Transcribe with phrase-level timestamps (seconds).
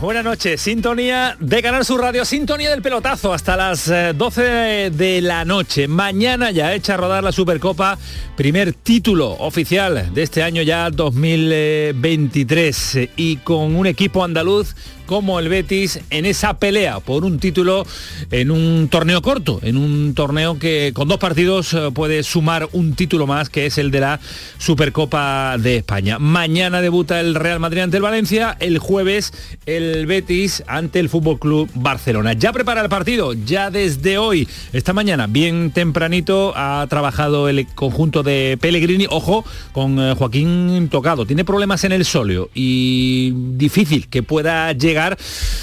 [0.00, 0.62] Buenas noches.
[0.62, 5.88] Sintonía de Canal Sur Radio, sintonía del pelotazo hasta las 12 eh, de la noche.
[5.88, 7.98] Mañana ya echa a rodar la Supercopa,
[8.36, 14.74] primer título oficial de este año ya 2023 y con un equipo andaluz
[15.06, 17.86] como el Betis en esa pelea por un título
[18.30, 22.94] en un torneo corto, en un torneo que con dos partidos eh, puede sumar un
[22.94, 24.20] título más, que es el de la
[24.58, 26.18] Supercopa de España.
[26.18, 29.32] Mañana debuta el Real Madrid ante el Valencia, el jueves
[29.66, 32.32] el Betis ante el Fútbol Club Barcelona.
[32.32, 38.22] Ya prepara el partido, ya desde hoy, esta mañana, bien tempranito, ha trabajado el conjunto
[38.22, 41.26] de Pellegrini, ojo, con eh, Joaquín Tocado.
[41.26, 44.93] Tiene problemas en el sóleo y difícil que pueda llegar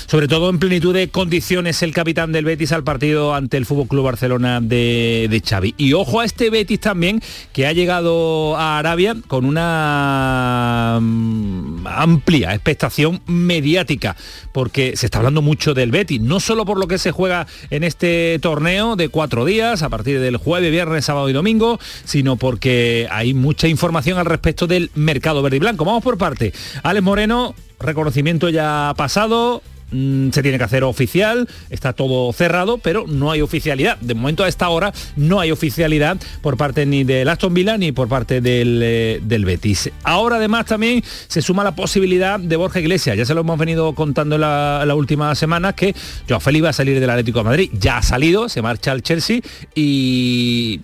[0.08, 3.88] sobre todo en plenitud de condiciones, el capitán del Betis al partido ante el Fútbol
[3.88, 5.76] Club Barcelona de, de Xavi.
[5.78, 7.22] Y ojo a este Betis también,
[7.54, 14.16] que ha llegado a Arabia con una mm, amplia expectación mediática,
[14.52, 17.84] porque se está hablando mucho del Betis, no solo por lo que se juega en
[17.84, 23.08] este torneo de cuatro días, a partir del jueves, viernes, sábado y domingo, sino porque
[23.12, 25.86] hay mucha información al respecto del mercado verde y blanco.
[25.86, 26.54] Vamos por parte.
[26.84, 33.06] Alex Moreno, reconocimiento ya pasado, mm, se tiene que hacer oficial, está todo cerrado, pero
[33.08, 33.98] no hay oficialidad.
[33.98, 37.92] De momento a esta hora no hay oficialidad por parte ni del Aston Villa ni
[37.92, 39.90] por parte del, eh, del Betis.
[40.04, 43.94] Ahora además también se suma la posibilidad de Borja Iglesias, ya se lo hemos venido
[43.94, 45.94] contando en la, la última semana, que
[46.28, 49.04] Joao Félix va a salir del Atlético de Madrid, ya ha salido, se marcha al
[49.04, 49.42] Chelsea
[49.76, 50.80] y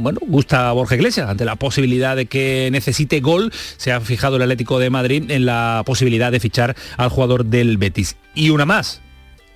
[0.00, 3.52] bueno, gusta Borja Iglesias ante la posibilidad de que necesite gol.
[3.76, 7.78] Se ha fijado el Atlético de Madrid en la posibilidad de fichar al jugador del
[7.78, 8.16] Betis.
[8.34, 9.00] Y una más.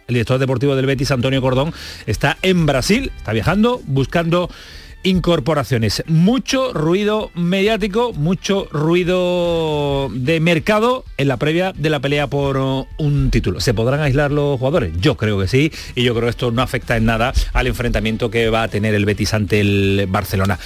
[0.06, 1.72] El director deportivo del Betis, Antonio Cordón,
[2.06, 4.50] está en Brasil, está viajando, buscando
[5.04, 6.02] incorporaciones.
[6.06, 12.86] Mucho ruido mediático, mucho ruido de mercado en la previa de la pelea por uh,
[12.98, 13.60] un título.
[13.60, 14.92] ¿Se podrán aislar los jugadores?
[15.00, 18.30] Yo creo que sí, y yo creo que esto no afecta en nada al enfrentamiento
[18.30, 20.58] que va a tener el Betis ante el Barcelona.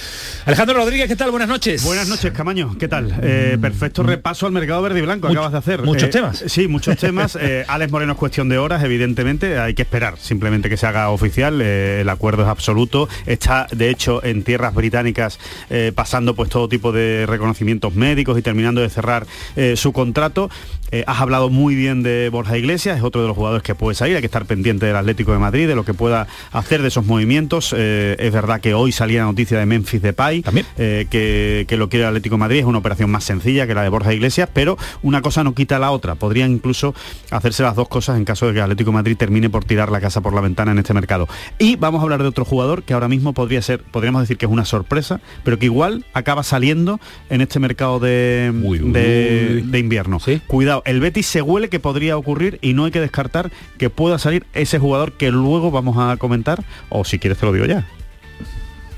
[0.45, 1.31] Alejandro Rodríguez, ¿qué tal?
[1.31, 1.83] Buenas noches.
[1.83, 2.77] Buenas noches, Camaño.
[2.79, 3.13] ¿Qué tal?
[3.21, 5.83] Eh, perfecto repaso al mercado verde y blanco acabas de hacer.
[5.83, 6.43] Muchos Eh, temas.
[6.47, 7.37] Sí, muchos temas.
[7.39, 9.59] Eh, Alex Moreno es cuestión de horas, evidentemente.
[9.59, 11.61] Hay que esperar simplemente que se haga oficial.
[11.61, 13.09] Eh, el acuerdo es absoluto.
[13.25, 18.41] Está, de hecho, en tierras británicas eh, pasando pues todo tipo de reconocimientos médicos y
[18.41, 19.25] terminando de cerrar
[19.55, 20.49] eh, su contrato.
[20.91, 23.95] Eh, has hablado muy bien de Borja Iglesias, es otro de los jugadores que puede
[23.95, 26.87] salir, hay que estar pendiente del Atlético de Madrid, de lo que pueda hacer de
[26.87, 27.73] esos movimientos.
[27.77, 30.65] Eh, es verdad que hoy salía la noticia de Memphis Depay, También.
[30.77, 33.73] eh, que, que lo quiere el Atlético de Madrid, es una operación más sencilla que
[33.75, 36.15] la de Borja Iglesias, pero una cosa no quita la otra.
[36.15, 36.95] Podrían incluso
[37.29, 39.91] hacerse las dos cosas en caso de que el Atlético de Madrid termine por tirar
[39.91, 41.27] la casa por la ventana en este mercado.
[41.59, 44.45] Y vamos a hablar de otro jugador que ahora mismo podría ser, podríamos decir que
[44.47, 49.49] es una sorpresa, pero que igual acaba saliendo en este mercado de, Uy, uy, de,
[49.55, 49.61] uy.
[49.69, 50.19] de invierno.
[50.19, 50.41] ¿Sí?
[50.47, 54.19] Cuidado, el Betis se huele que podría ocurrir y no hay que descartar que pueda
[54.19, 57.85] salir ese jugador que luego vamos a comentar, o si quieres te lo digo ya.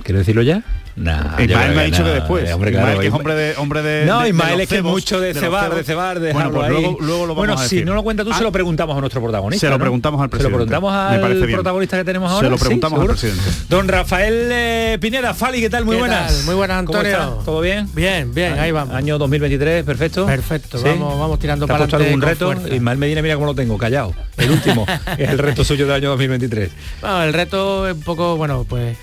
[0.03, 0.63] ¿Quiero decirlo ya?
[0.95, 2.51] Nah, Ismael me ha dicho no, que después.
[2.53, 4.75] hombre, Ismael, claro, que es Isma- hombre de hombre de No, de- Ismael es que
[4.75, 6.71] es cebos, mucho de, cebar, de cebar, de Bueno, pues ahí.
[6.73, 8.97] luego, luego lo vamos bueno, a si no lo cuentas tú, Ah, se lo preguntamos
[8.97, 9.67] a nuestro protagonista.
[9.67, 9.81] Se lo ¿no?
[9.83, 10.51] preguntamos al Se presidente.
[10.51, 12.49] lo preguntamos al protagonista que tenemos Se ahora.
[12.49, 13.41] lo Sí, preguntamos al presidente.
[13.69, 15.85] Don Rafael eh, Pineda, Fali, ¿qué tal?
[15.85, 16.33] Muy ¿Qué buenas.
[16.35, 16.45] tal?
[16.45, 17.17] Muy buenas, ¿Cómo Antonio.
[17.17, 17.45] está?
[17.45, 17.87] ¿Todo bien?
[17.93, 18.93] Bien, bien, ahí vamos.
[18.93, 20.25] Año 2023, perfecto.
[20.25, 20.83] Perfecto, ¿Sí?
[20.85, 22.19] vamos, vamos tirando ¿Te ha para adelante algún
[22.49, 22.75] con reto?
[22.75, 24.13] Ismael Medina, mira cómo lo tengo, callado.
[24.37, 24.85] El último,
[25.17, 26.69] es el reto suyo del año 2023.
[26.99, 28.97] Bueno, el reto es un poco, bueno, pues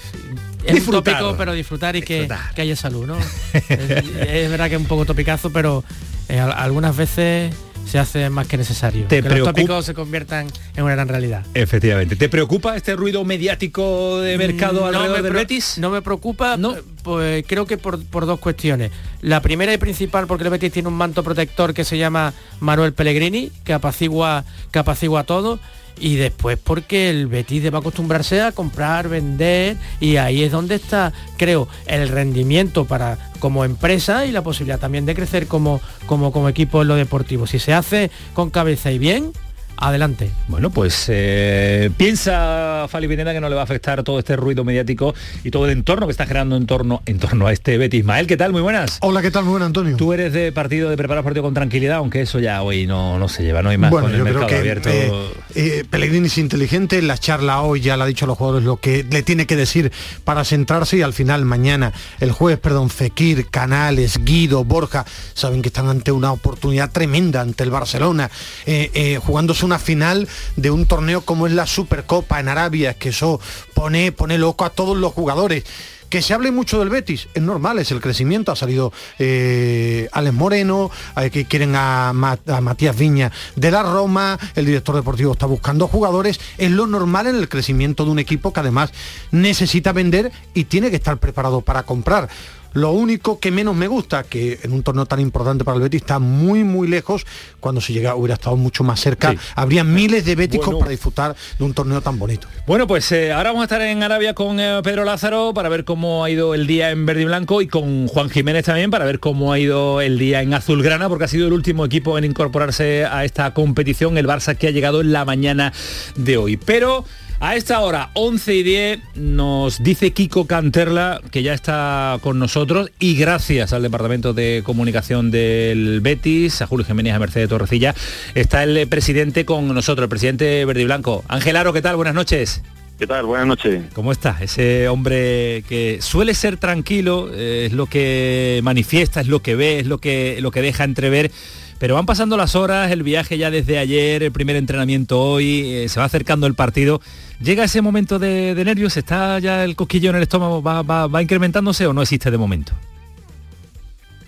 [0.65, 2.55] es un tópico, pero disfrutar y que, Disfrutar.
[2.55, 3.17] que haya salud, ¿no?
[3.55, 5.85] es, es verdad que es un poco topicazo, pero
[6.29, 7.55] eh, al- algunas veces
[7.87, 9.07] se hace más que necesario.
[9.07, 11.47] ¿Te que preocup- los tópicos se conviertan en una gran realidad.
[11.55, 12.17] Efectivamente.
[12.17, 15.79] ¿Te preocupa este ruido mediático de mercado Mm, alrededor me del pre- Betis?
[15.79, 16.75] No me preocupa, No.
[17.03, 18.91] pues creo que por, por dos cuestiones.
[19.23, 22.93] La primera y principal porque el Betis tiene un manto protector que se llama Manuel
[22.93, 25.59] Pellegrini, que apacigua, que apacigua todo.
[26.01, 31.13] Y después porque el Betis debe acostumbrarse a comprar, vender y ahí es donde está,
[31.37, 36.49] creo, el rendimiento para como empresa y la posibilidad también de crecer como, como, como
[36.49, 37.47] equipo en lo deportivo.
[37.47, 39.33] Si se hace con cabeza y bien,
[39.81, 40.31] adelante.
[40.49, 44.65] Bueno, pues eh, piensa Fali Pineda que no le va a afectar todo este ruido
[44.65, 45.15] mediático
[45.45, 48.01] y todo el entorno que está generando en torno, en torno a este Betis.
[48.01, 48.53] Ismael, ¿qué tal?
[48.53, 48.99] Muy buenas.
[49.01, 49.45] Hola, ¿qué tal?
[49.45, 49.97] Muy buenas, Antonio.
[49.97, 53.29] Tú eres de partido, de preparar partido con tranquilidad, aunque eso ya hoy no, no
[53.29, 54.89] se lleva, no hay más bueno, con el yo mercado creo que, abierto.
[54.91, 55.13] eh,
[55.55, 58.77] eh, Pellegrini es inteligente, la charla hoy ya le ha dicho a los jugadores lo
[58.77, 59.91] que le tiene que decir
[60.25, 65.05] para centrarse y al final mañana, el jueves, perdón, Fekir, Canales, Guido, Borja,
[65.35, 68.31] saben que están ante una oportunidad tremenda ante el Barcelona,
[68.67, 70.27] eh, eh, jugándose una final
[70.57, 73.39] de un torneo como es la Supercopa en Arabia, que eso
[73.75, 75.65] pone, pone loco a todos los jugadores.
[76.09, 80.91] Que se hable mucho del Betis, es normal, es el crecimiento, ha salido eh, Moreno,
[81.19, 86.41] eh, que quieren a Matías Viña de la Roma, el director deportivo está buscando jugadores,
[86.57, 88.91] es lo normal en el crecimiento de un equipo que además
[89.33, 92.31] necesita vender y tiene que estar preparado para comprar.
[92.75, 96.03] Lo único que menos me gusta, que en un torneo tan importante para el Betis
[96.03, 97.27] está muy muy lejos,
[97.61, 99.39] cuando se llega hubiera estado mucho más cerca, Sí.
[99.55, 100.79] habría miles de béticos Bueno.
[100.81, 102.47] para disfrutar de un torneo tan bonito.
[102.67, 105.85] Bueno, pues eh, ahora vamos a estar en Arabia con eh, Pedro Lázaro para ver
[105.85, 109.05] cómo ha ido el día en verde y blanco y con Juan Jiménez también para
[109.05, 112.25] ver cómo ha ido el día en azulgrana, porque ha sido el último equipo en
[112.25, 115.73] incorporarse a esta competición, el Barça que ha llegado en la mañana
[116.17, 116.57] de hoy.
[116.59, 117.05] Pero
[117.41, 122.91] a esta hora, 11 y 10, nos dice Kiko Canterla, que ya está con nosotros,
[122.99, 127.95] y gracias al Departamento de Comunicación del Betis, a Julio Jiménez, a Mercedes Torrecilla,
[128.35, 131.25] está el presidente con nosotros, el presidente verde y blanco.
[131.29, 131.97] Ángel Aro, ¿qué tal?
[131.97, 132.63] Buenas noches.
[132.99, 133.27] ¿Qué tal?
[133.27, 133.85] Buenas noches.
[133.95, 134.37] ¿Cómo está?
[134.41, 139.79] Ese hombre que suele ser tranquilo, eh, es lo que manifiesta, es lo que ve,
[139.79, 141.31] es lo que, lo que deja entrever.
[141.79, 145.89] Pero van pasando las horas, el viaje ya desde ayer, el primer entrenamiento hoy, eh,
[145.89, 147.01] se va acercando el partido.
[147.41, 148.97] ¿Llega ese momento de, de nervios?
[148.97, 150.61] ¿Está ya el cosquillo en el estómago?
[150.61, 152.73] ¿Va, va- va incrementándose o no existe de momento?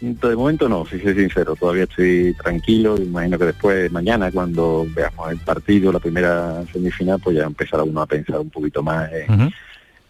[0.00, 5.30] De momento no, si soy sincero, todavía estoy tranquilo, imagino que después, mañana, cuando veamos
[5.30, 9.52] el partido, la primera semifinal, pues ya empezará uno a pensar un poquito más en.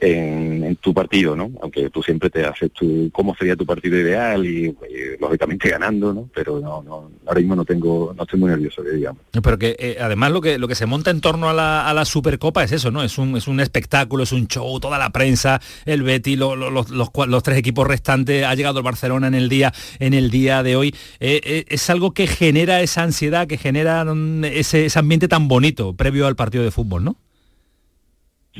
[0.00, 1.50] En- tu partido, ¿no?
[1.62, 6.14] Aunque tú siempre te haces tu, cómo sería tu partido ideal y, eh, lógicamente ganando,
[6.14, 6.28] ¿no?
[6.34, 9.20] Pero no, no, ahora mismo no tengo, no estoy muy nervioso, digamos.
[9.42, 11.92] Pero que eh, además lo que, lo que se monta en torno a la, a
[11.94, 13.02] la Supercopa es eso, ¿no?
[13.02, 16.70] Es un, es un espectáculo, es un show, toda la prensa, el Betty, lo- lo-
[16.70, 20.30] los, los los tres equipos restantes, ha llegado el Barcelona en el día, en el
[20.30, 20.94] día de hoy.
[21.18, 25.94] Eh, es algo que genera esa ansiedad, que genera mm, ese, ese ambiente tan bonito
[25.94, 27.16] previo al partido de fútbol, ¿no?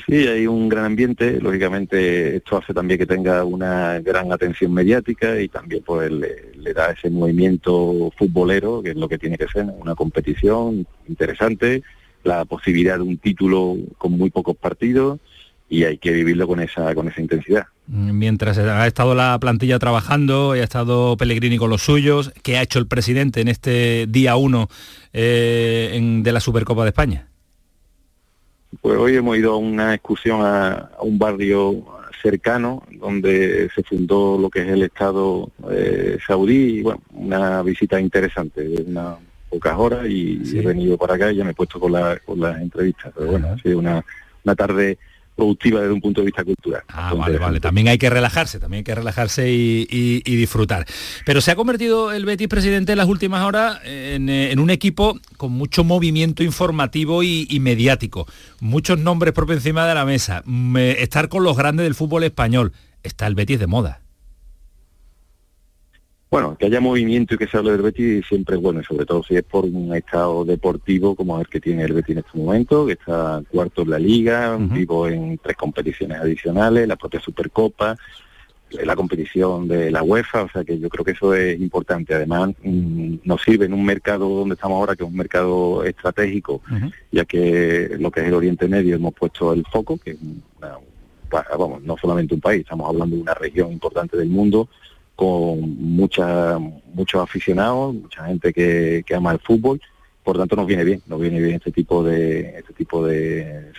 [0.06, 5.40] Sí, hay un gran ambiente, lógicamente esto hace también que tenga una gran atención mediática
[5.40, 9.66] y también pues le, da ese movimiento futbolero, que es lo que tiene que ser,
[9.80, 11.82] una competición interesante,
[12.22, 15.18] la posibilidad de un título con muy pocos partidos
[15.68, 17.66] y hay que vivirlo con esa con esa intensidad.
[17.88, 22.78] Mientras ha estado la plantilla trabajando, ha estado Pellegrini con los suyos, ¿qué ha hecho
[22.78, 24.68] el presidente en este día uno
[25.12, 27.26] eh, en- de la Supercopa de España?
[28.80, 31.84] Pues hoy hemos ido a una excursión a, a un barrio
[32.22, 38.00] cercano donde se fundó lo que es el Estado eh, saudí y bueno, una visita
[38.00, 39.16] interesante, de unas
[39.48, 40.58] pocas horas y Sí.
[40.58, 43.12] he venido para acá y ya me he puesto con, la, con las entrevistas.
[43.16, 43.54] Pero bueno, Ajá.
[43.56, 44.04] ha sido una,
[44.44, 44.98] una tarde
[45.40, 46.82] productiva desde un punto de vista cultural.
[46.88, 47.60] Ah, vale, vale.
[47.60, 50.84] También hay que relajarse, también hay que relajarse y, y- y disfrutar.
[51.24, 54.68] Pero se ha convertido el Betis presidente en las últimas horas en, eh, en un
[54.70, 58.26] equipo con mucho movimiento informativo y, y mediático.
[58.60, 60.42] Muchos nombres por encima de la mesa.
[60.44, 62.72] Mm, eh, estar con los grandes del fútbol español.
[63.02, 64.02] Está el Betis de moda.
[66.30, 69.04] Bueno, que haya movimiento y que se hable del Betis siempre es bueno, y sobre
[69.04, 72.38] todo si es por un estado deportivo como el que tiene el Betis en este
[72.38, 77.96] momento, que está cuarto en la liga, vivo en tres competiciones adicionales, la propia Supercopa,
[78.84, 82.14] la competición de la UEFA, o sea que yo creo que eso es importante.
[82.14, 86.62] Además, mm, nos sirve en un mercado donde estamos ahora, que es un mercado estratégico,
[87.10, 90.18] ya que lo que es el Oriente Medio hemos puesto el foco, que es
[90.60, 90.78] una-
[91.58, 94.68] vamos, no solamente un país, estamos hablando de una región importante del mundo
[95.20, 95.60] con
[95.96, 96.58] mucha,
[96.94, 99.78] muchos aficionados, mucha gente que, ama el fútbol,
[100.24, 103.70] por tanto nos viene bien, nos viene bien este tipo de, este tipo de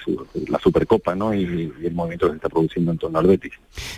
[0.49, 1.33] la Supercopa, ¿no?
[1.33, 3.53] Y, y el movimiento que se está produciendo en torno al Betis.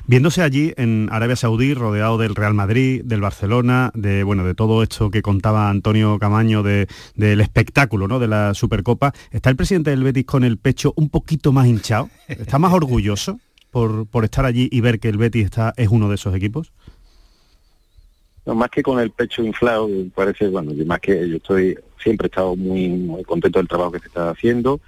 [0.08, 4.82] Viéndose allí en Arabia Saudí, rodeado del Real Madrid, del Barcelona, de bueno, de todo
[4.82, 8.20] esto que contaba Antonio Camaño de- del espectáculo, ¿no?
[8.20, 12.10] De la Supercopa, ¿está el presidente del Betis con el pecho un poquito más hinchado?
[12.30, 13.38] ¿Está más orgulloso
[13.70, 16.72] por, por estar allí y ver que el Betis está, es uno de esos equipos?
[18.46, 22.26] No, más que con el pecho inflado, parece, bueno, yo más que yo estoy, siempre
[22.26, 24.82] he estado muy, muy contento del trabajo que se está haciendo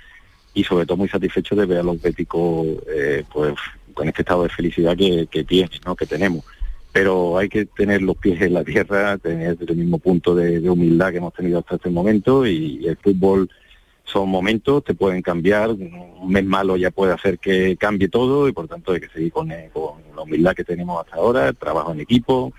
[0.54, 3.54] y sobre todo muy satisfecho de ver a los béticos, eh, pues,
[3.94, 5.96] con este estado de felicidad que, que tienen, ¿no?
[5.96, 6.44] que tenemos.
[6.92, 11.12] Pero hay que tener los pies en la tierra, tener el mismo punto de, humildad
[11.12, 13.50] que hemos tenido hasta este momento y, el fútbol
[14.04, 18.54] son momentos, te pueden cambiar, un mes malo ya puede hacer que cambie todo y
[18.54, 21.56] por tanto hay que seguir con, eh, con la humildad que tenemos hasta ahora, el
[21.56, 22.54] trabajo en equipo,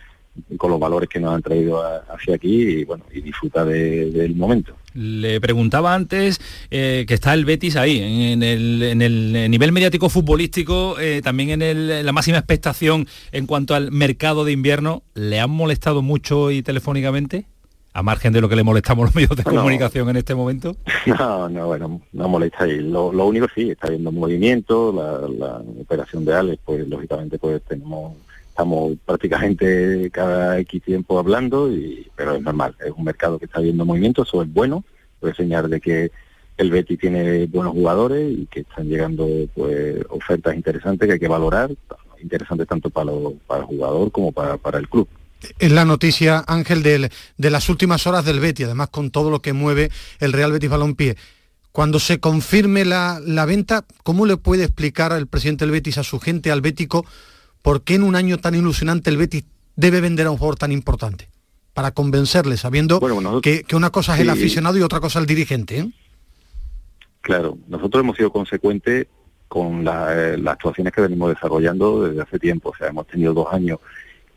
[0.56, 4.74] con los valores que nos han traído hacia aquí y bueno y disfruta del momento.
[4.96, 6.40] Le preguntaba antes
[6.70, 12.12] eh, que está el Betis ahí, en el, nivel mediático futbolístico, eh, también en la
[12.12, 15.02] máxima expectación en cuanto al mercado de invierno.
[15.14, 17.44] ¿Le han molestado mucho y telefónicamente?
[17.92, 20.76] A margen de lo que le molestamos los medios de comunicación en este momento.
[21.06, 22.80] No, no, bueno, no molesta ahí.
[22.80, 28.14] Lo, único sí, está viendo movimiento, la, la operación de Alex, pues lógicamente pues tenemos
[28.56, 33.60] estamos prácticamente cada X tiempo hablando, y, pero es normal, es un mercado que está
[33.60, 34.82] viendo movimiento, eso es bueno,
[35.20, 36.10] puede enseñar de que
[36.56, 41.28] el Betty tiene buenos jugadores y que están llegando pues ofertas interesantes que hay que
[41.28, 41.70] valorar,
[42.22, 45.06] interesantes tanto para, el jugador como para, el club.
[45.58, 47.10] Es la noticia, Ángel, de,
[47.50, 51.18] las últimas horas del Betty, además con todo lo que mueve el Real Betis Balompié.
[51.72, 56.18] Cuando se confirme la, venta, ¿cómo le puede explicar el presidente del Betis a su
[56.20, 57.04] gente, al Bético,
[57.66, 59.44] ¿por qué en un año tan ilusionante el Betis
[59.74, 61.28] debe vender a un jugador tan importante?
[61.74, 63.00] Para convencerle, sabiendo
[63.42, 65.80] que, una cosa es el aficionado y otra cosa el dirigente.
[65.80, 65.90] ¿eh?
[67.22, 69.08] Claro, nosotros hemos sido consecuentes
[69.48, 72.70] con eh, las actuaciones que venimos desarrollando desde hace tiempo.
[72.70, 73.80] O sea, hemos tenido dos años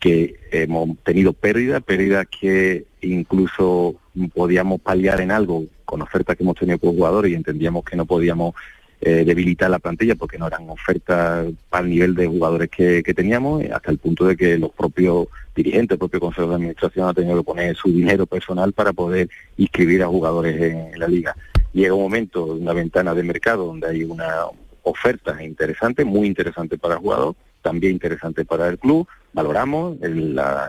[0.00, 3.94] que hemos tenido pérdidas, pérdidas que incluso
[4.34, 8.06] podíamos paliar en algo con ofertas que hemos tenido por jugadores y entendíamos que no
[8.06, 8.56] podíamos
[9.02, 13.70] eh, debilitar la plantilla porque no eran ofertas el nivel de jugadores que, teníamos, eh,
[13.72, 17.38] hasta el punto de que los propios dirigentes, el propio Consejo de Administración ha tenido
[17.38, 21.34] que poner su dinero personal para poder inscribir a jugadores en, la liga.
[21.72, 24.44] Llega un momento, una ventana de mercado donde hay una
[24.82, 29.96] oferta interesante, muy interesante para el jugador, también interesante para el club, valoramos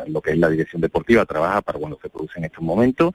[0.08, 3.12] lo que es la dirección deportiva, trabaja para cuando se produce en estos momentos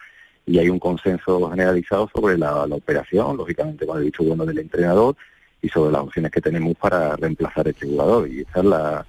[0.46, 5.16] y hay un consenso generalizado sobre la, operación, lógicamente con el dicho bueno del entrenador
[5.60, 8.28] y sobre las opciones que tenemos para reemplazar a este jugador.
[8.28, 9.06] Y esta es la,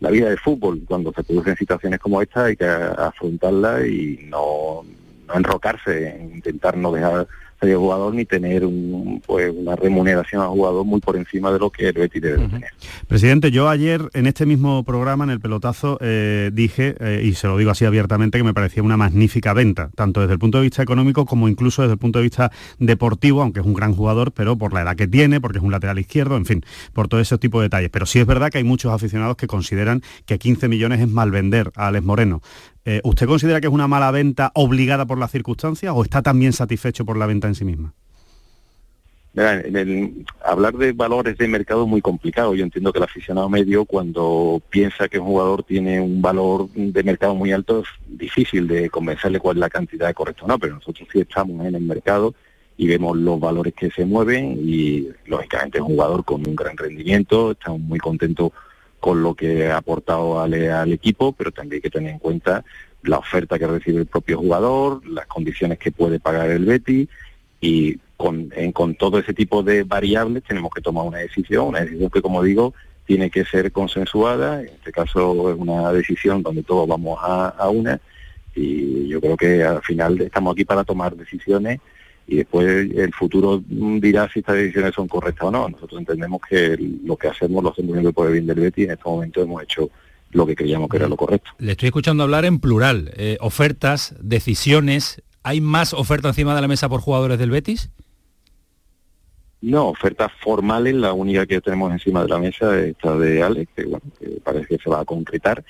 [0.00, 0.80] la vida del fútbol.
[0.88, 4.84] Cuando se producen situaciones como esta hay que afrontarla y no,
[5.26, 7.28] no enrocarse en intentar no dejar
[7.60, 11.70] ser jugador ni tener un, pues, una remuneración al jugador muy por encima de lo
[11.70, 12.70] que el Betis debe tener.
[13.06, 17.46] Presidente, yo ayer en este mismo programa, en el pelotazo, eh, dije, eh, y se
[17.46, 20.64] lo digo así abiertamente, que me parecía una magnífica venta, tanto desde el punto de
[20.64, 24.32] vista económico como incluso desde el punto de vista deportivo, aunque es un gran jugador,
[24.32, 27.20] pero por la edad que tiene, porque es un lateral izquierdo, en fin, por todo
[27.20, 27.90] ese tipo de detalles.
[27.90, 31.30] Pero sí es verdad que hay muchos aficionados que consideran que 15 millones es mal
[31.30, 32.42] vender a Alex Moreno.
[32.84, 36.52] Eh, ¿Usted considera que es una mala venta obligada por las circunstancias o está también
[36.52, 37.94] satisfecho por la venta en sí misma?
[40.44, 42.54] hablar de valores de mercado es muy complicado.
[42.54, 47.02] Yo entiendo que el aficionado medio cuando piensa que un jugador tiene un valor de
[47.02, 50.74] mercado muy alto es difícil de convencerle cuál es la cantidad correcta o no, pero
[50.74, 52.34] nosotros sí estamos en el mercado
[52.76, 56.76] y vemos los valores que se mueven y lógicamente es un jugador con un gran
[56.76, 58.52] rendimiento, estamos muy contentos
[59.00, 62.64] con lo que ha aportado al, al equipo, pero también hay que tener en cuenta
[63.02, 67.08] la oferta que recibe el propio jugador, las condiciones que puede pagar el Betty
[67.60, 72.10] y con, con todo ese tipo de variables tenemos que tomar una decisión, una decisión
[72.10, 72.74] que como digo
[73.06, 78.00] tiene que ser consensuada, en este caso es una decisión donde todos vamos a una
[78.54, 81.80] y yo creo que al final estamos aquí para tomar decisiones
[82.28, 85.68] y después el futuro dirá si estas decisiones son correctas o no.
[85.70, 88.90] Nosotros entendemos que lo que hacemos lo hacemos por el bien del Betty y en
[88.90, 89.90] este momento hemos hecho
[90.32, 91.50] lo que creíamos que era lo correcto.
[91.58, 93.12] Le estoy escuchando hablar en plural.
[93.16, 95.22] Eh, ofertas, decisiones.
[95.42, 97.90] ¿Hay más ofertas encima de la mesa por jugadores del Betis?
[99.62, 103.72] No, ofertas formales, la única que tenemos encima de la mesa es esta de Alex,
[103.74, 105.64] que, bueno, que parece que se va a concretar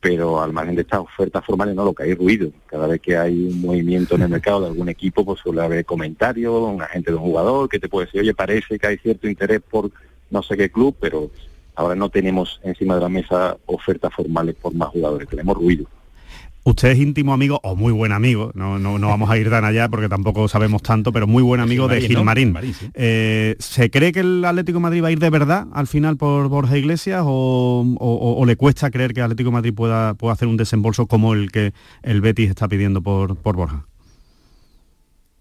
[0.00, 2.50] pero al margen de estas ofertas formales no lo que hay ruido.
[2.66, 5.84] Cada vez que hay un movimiento en el mercado de algún equipo, pues suele haber
[5.84, 9.28] comentarios, un agente de un jugador que te puede decir, oye, parece que hay cierto
[9.28, 9.90] interés por
[10.30, 11.30] no sé qué club, pero
[11.74, 15.86] ahora no tenemos encima de la mesa ofertas formales por más jugadores, tenemos ruido.
[16.62, 19.64] Usted es íntimo amigo, o muy buen amigo, no, no, no vamos a ir tan
[19.64, 22.54] allá porque tampoco sabemos tanto, pero muy buen amigo de Gilmarín.
[22.94, 26.18] Eh, ¿Se cree que el Atlético de Madrid va a ir de verdad al final
[26.18, 30.48] por Borja Iglesias o, le cuesta creer que el Atlético de Madrid pueda, pueda hacer
[30.48, 33.86] un desembolso como el que el Betis está pidiendo por, por Borja?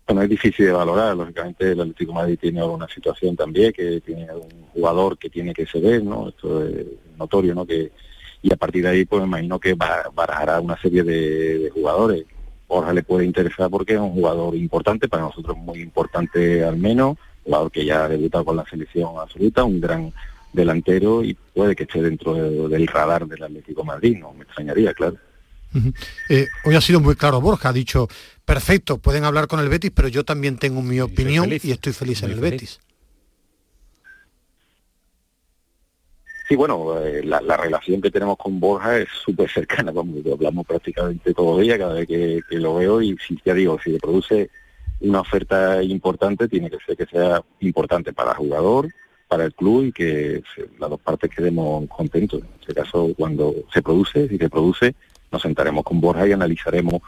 [0.08, 4.02] Bueno, es difícil de valorar, lógicamente el Atlético de Madrid tiene alguna situación también, que
[4.02, 6.30] tiene un jugador que tiene que ceder, ¿no?
[6.30, 6.86] Esto es
[7.18, 7.66] notorio, ¿no?
[7.66, 7.92] Que
[8.42, 12.26] y a partir de ahí pues me imagino que barajará una serie de, jugadores.
[12.68, 17.18] Borja le puede interesar porque es un jugador importante, para nosotros muy importante al menos,
[17.44, 20.14] jugador que ya ha debutado con la selección absoluta, un gran
[20.54, 22.34] delantero y puede que esté dentro
[22.68, 25.18] del radar del Atlético Madrid, no me extrañaría, claro.
[26.30, 28.08] Eh, hoy ha sido muy claro Borja, ha dicho
[28.44, 32.24] perfecto, pueden hablar con el Betis, pero yo también tengo mi opinión y estoy feliz
[32.24, 32.80] en el Betis.
[36.50, 41.32] Sí, bueno, eh, la, relación que tenemos con Borja es súper cercana, como hablamos prácticamente
[41.32, 44.50] todo el día, cada vez que, lo veo, y si ya digo, si le produce
[45.02, 48.90] una oferta importante, tiene que ser que sea importante para el jugador,
[49.28, 50.42] para el club y que
[50.80, 52.42] las dos partes quedemos contentos.
[52.42, 54.96] En este caso, cuando se produce, si se produce,
[55.32, 57.04] nos sentaremos con Borja y analizaremos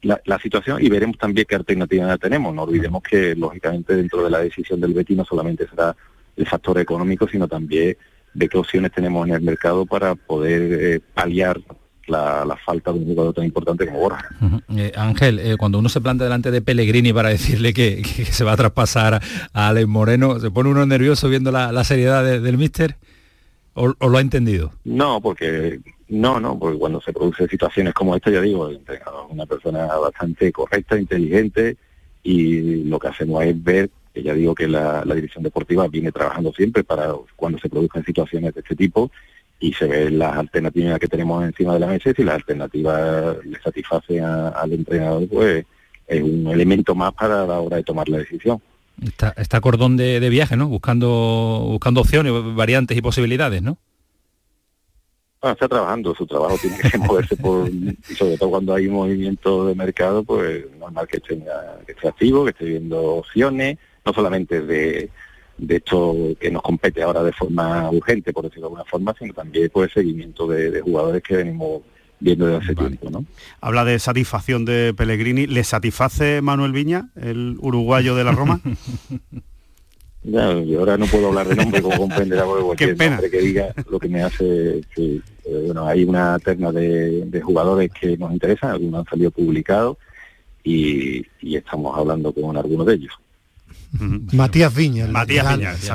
[0.00, 2.54] la, situación y veremos también qué alternativa tenemos.
[2.54, 5.94] No olvidemos que, lógicamente, dentro de la decisión del Betis no solamente será
[6.34, 7.94] el factor económico, sino también
[8.36, 11.60] de qué opciones tenemos en el mercado para poder eh, paliar
[12.06, 14.28] la, falta de un jugador tan importante como Borja.
[14.76, 18.52] Eh, Ángel, eh, cuando uno se planta delante de Pellegrini para decirle que, se va
[18.52, 19.20] a traspasar
[19.52, 22.96] a Alex Moreno, ¿se pone uno nervioso viendo la, seriedad del míster?
[23.74, 24.72] O, lo ha entendido?
[24.84, 28.70] No, porque no, no, porque cuando se producen situaciones como esta, ya digo,
[29.28, 31.76] una persona bastante correcta, inteligente,
[32.22, 33.90] y lo que hacemos es ver
[34.22, 38.60] ya digo que la, dirección deportiva viene trabajando siempre para cuando se produzcan situaciones de
[38.60, 39.10] este tipo
[39.58, 43.36] y se ven las alternativas que tenemos encima de la mesa y si las alternativas
[43.44, 45.64] le satisfacen al entrenador, pues
[46.06, 48.60] es un elemento más para la hora de tomar la decisión.
[49.02, 50.68] Está, está cordón de, viaje, ¿no?
[50.68, 51.08] Buscando,
[51.68, 53.78] buscando opciones, variantes y posibilidades, ¿no?
[55.52, 59.74] está trabajando, su trabajo tiene que moverse por, y sobre todo cuando hay movimiento de
[59.74, 61.42] mercado, pues normal que esté,
[61.86, 65.10] que esté activo, que esté viendo opciones, no solamente de,
[65.58, 69.32] de esto que nos compete ahora de forma urgente, por decirlo de alguna forma, sino
[69.32, 71.82] también por el seguimiento de, jugadores que venimos
[72.20, 73.10] viendo desde hace tiempo.
[73.10, 73.24] ¿no?
[73.60, 75.46] Habla de satisfacción de Pellegrini.
[75.46, 78.60] ¿Le satisface Manuel Viña, el uruguayo de la Roma?
[80.22, 83.74] ya, yo ahora no puedo hablar de nombre, como comprenderá, porque cualquier nombre que diga
[83.90, 88.32] lo que me hace que, eh, bueno, hay una terna de, de, jugadores que nos
[88.32, 89.96] interesan, algunos han salido publicados
[90.64, 93.12] y, y estamos hablando con algunos de ellos.
[93.92, 95.06] Matías Viña,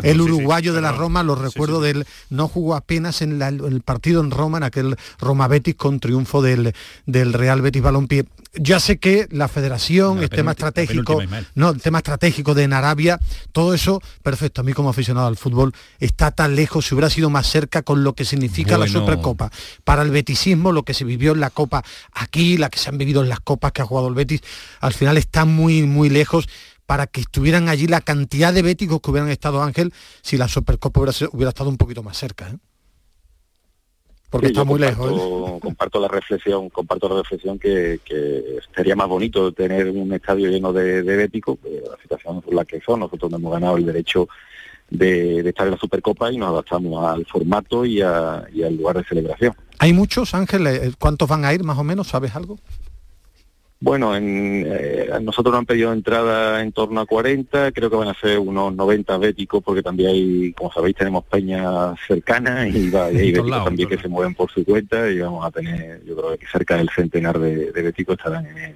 [0.03, 4.31] el, uruguayo de la Roma, lo recuerdo del no jugó apenas en, el partido en
[4.31, 6.74] Roma, en aquel Roma Betis con triunfo del,
[7.05, 8.25] del Real Betis Balompié.
[8.53, 11.21] Ya sé que la federación, el tema estratégico,
[11.55, 13.19] no, el tema estratégico de en Arabia,
[13.53, 17.29] todo eso, perfecto, a mí como aficionado al fútbol, está tan lejos, si hubiera sido
[17.29, 19.51] más cerca con lo que significa la Supercopa.
[19.83, 22.98] Para el betisismo, lo que se vivió en la Copa aquí, la que se han
[22.98, 24.42] vivido en las copas que ha jugado el Betis,
[24.79, 26.48] al final está muy, muy lejos
[26.92, 31.00] para que estuvieran allí la cantidad de béticos que hubieran estado Ángel si la Supercopa
[31.00, 32.50] hubiera, estado un poquito más cerca.
[32.50, 32.58] ¿eh?
[34.30, 35.10] Porque está muy lejos.
[35.10, 35.60] ¿eh?
[35.62, 38.01] Comparto la reflexión, comparto la reflexión que,
[38.75, 42.82] sería más bonito tener un estadio lleno de, de béticos, la situación es la que
[42.82, 44.27] son, nosotros no hemos ganado el derecho
[44.90, 49.56] de, estar en la Supercopa y nos adaptamos al formato y, al lugar de celebración.
[49.80, 50.68] ¿Hay muchos, Ángel?
[50.68, 52.10] Eh, ¿Cuántos van a ir más o menos?
[52.10, 52.60] ¿Sabes algo?
[53.83, 58.09] Bueno, en, eh, nosotros nos han pedido entrada en torno a 40, creo que van
[58.09, 63.05] a ser unos 90 béticos, porque también hay, como sabéis, tenemos peñas cercanas y, va,
[63.07, 66.37] hay béticos también que se mueven por su cuenta y vamos a tener, yo creo
[66.37, 68.75] que cerca del centenar de, de béticos estarán en,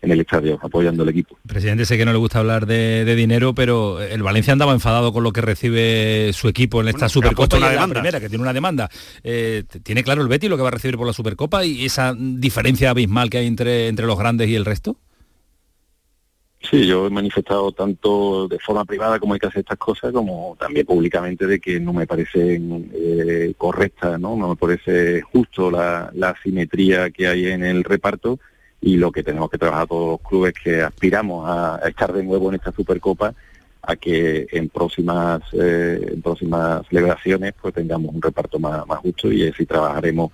[0.00, 1.38] en el estadio, apoyando al equipo.
[1.46, 5.24] Presidente, sé que no le gusta hablar de, dinero, pero el Valencia andaba enfadado con
[5.24, 8.88] lo que recibe su equipo en esta Supercopa la primera, que tiene una demanda.
[9.24, 12.14] Eh, ¿Tiene claro el Betty lo que va a recibir por la Supercopa y esa
[12.16, 14.96] diferencia abismal que hay entre, entre los grandes y el resto?
[16.60, 20.56] Sí, yo he manifestado tanto de forma privada como hay que hacer estas cosas, como
[20.58, 22.60] también públicamente de que no me parece
[22.94, 24.36] eh, correcta, ¿no?
[24.36, 28.40] no me parece justo la, la simetría que hay en el reparto
[28.80, 32.48] y lo que tenemos que trabajar todos los clubes que aspiramos a, estar de nuevo
[32.48, 33.34] en esta Supercopa
[33.82, 39.48] a que en próximas eh, en próximas celebraciones pues tengamos un reparto más, justo y
[39.48, 40.32] así trabajaremos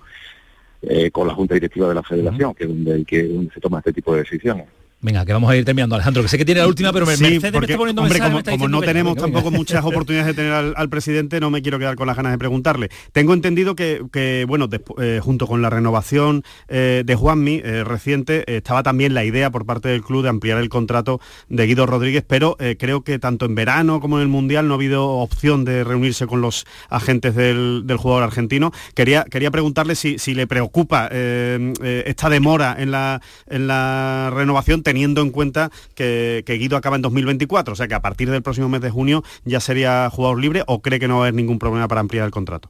[0.81, 3.59] eh, con la Junta Directiva de la Federación, que es donde, hay que, donde se
[3.59, 4.67] toma este tipo de decisiones.
[5.01, 7.15] Venga, que vamos a ir terminando, Alejandro, que sé que tiene la última, pero me,
[7.15, 8.19] sí, porque, hombre,
[8.57, 12.07] como, no tenemos tampoco muchas oportunidades de tener al, presidente, no me quiero quedar con
[12.07, 12.89] las ganas de preguntarle.
[13.11, 14.67] Tengo entendido que, bueno,
[14.99, 19.65] eh, junto con la renovación eh, de Juanmi eh, reciente, estaba también la idea por
[19.65, 23.53] parte del club de ampliar el contrato de Guido Rodríguez, pero creo que tanto en
[23.53, 27.85] verano como en el Mundial no ha habido opción de reunirse con los agentes del,
[27.97, 28.71] jugador argentino.
[28.95, 35.31] Quería, quería preguntarle si, le preocupa esta demora en la, en la renovación teniendo en
[35.31, 38.91] cuenta que, Guido acaba en 2024, o sea que a partir del próximo mes de
[38.91, 42.01] junio ya sería jugador libre o cree que no va a haber ningún problema para
[42.01, 42.69] ampliar el contrato.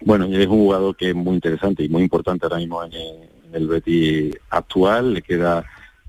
[0.00, 2.92] Bueno, es un jugador que es muy interesante y muy importante ahora mismo en,
[3.52, 5.64] el Betis actual, le queda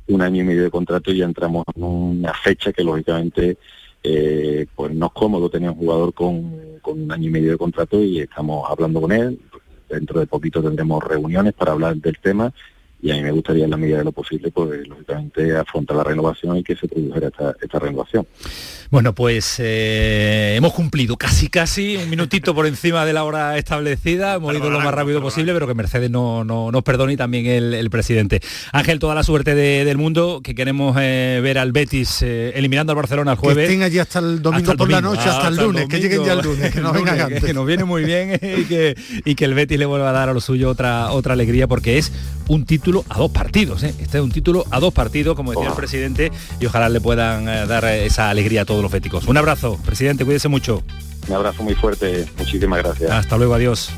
[0.08, 3.58] un año y medio de contrato y ya entramos en una fecha que lógicamente
[4.04, 6.54] eh, pues no es cómodo tener un jugador con,
[6.86, 9.40] un año y medio de contrato y estamos hablando con él.
[9.90, 12.54] Dentro de poquito tendremos reuniones para hablar del tema
[13.02, 16.04] y a mí me gustaría en la medida de lo posible, pues lógicamente afrontar la
[16.04, 18.28] renovación y que se produjera esta, esta renovación.
[18.92, 24.36] Bueno, pues eh, hemos cumplido casi casi un minutito por encima de la hora establecida,
[24.36, 27.46] hemos ido lo más rápido posible, pero que Mercedes no, no nos perdone y también
[27.46, 28.42] el, presidente.
[28.74, 32.98] Ángel, toda la suerte del mundo, que queremos eh, ver al Betis eh, eliminando al
[32.98, 33.66] Barcelona el jueves.
[33.66, 36.34] Que estén allí hasta el domingo por la noche, hasta, el lunes, que lleguen ya
[36.34, 36.92] el lunes, que, nos
[37.46, 40.28] que nos viene muy bien y que, y que el Betis le vuelva a dar
[40.28, 42.12] a lo suyo otra, otra alegría, porque es
[42.50, 43.84] un título a dos partidos.
[43.84, 47.46] Este es un título a dos partidos, como decía el presidente, y ojalá le puedan
[47.46, 49.26] dar esa alegría a todos los féticos.
[49.28, 50.84] Un abrazo, presidente, cuídese mucho.
[51.28, 53.12] Un abrazo muy fuerte, muchísimas gracias.
[53.12, 53.90] Hasta luego, adiós.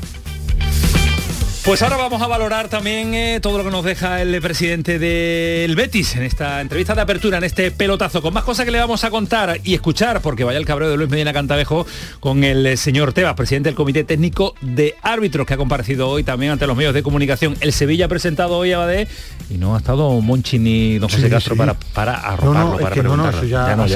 [1.64, 5.74] Pues ahora vamos a valorar también eh, todo lo que nos deja el presidente del
[5.74, 9.02] Betis en esta entrevista de apertura, en este pelotazo, con más cosas que le vamos
[9.02, 11.86] a contar y escuchar, porque vaya el cabreo de Luis Medina Cantabejo
[12.20, 16.22] con el eh, señor Tebas, presidente del Comité Técnico de Árbitros, que ha comparecido hoy
[16.22, 17.56] también ante los medios de comunicación.
[17.60, 19.08] El Sevilla ha presentado hoy a Badé
[19.48, 23.30] y no ha estado Monchi ni don José Castro para, para arroparlo, para no, no,
[23.30, 23.86] eso ya, no,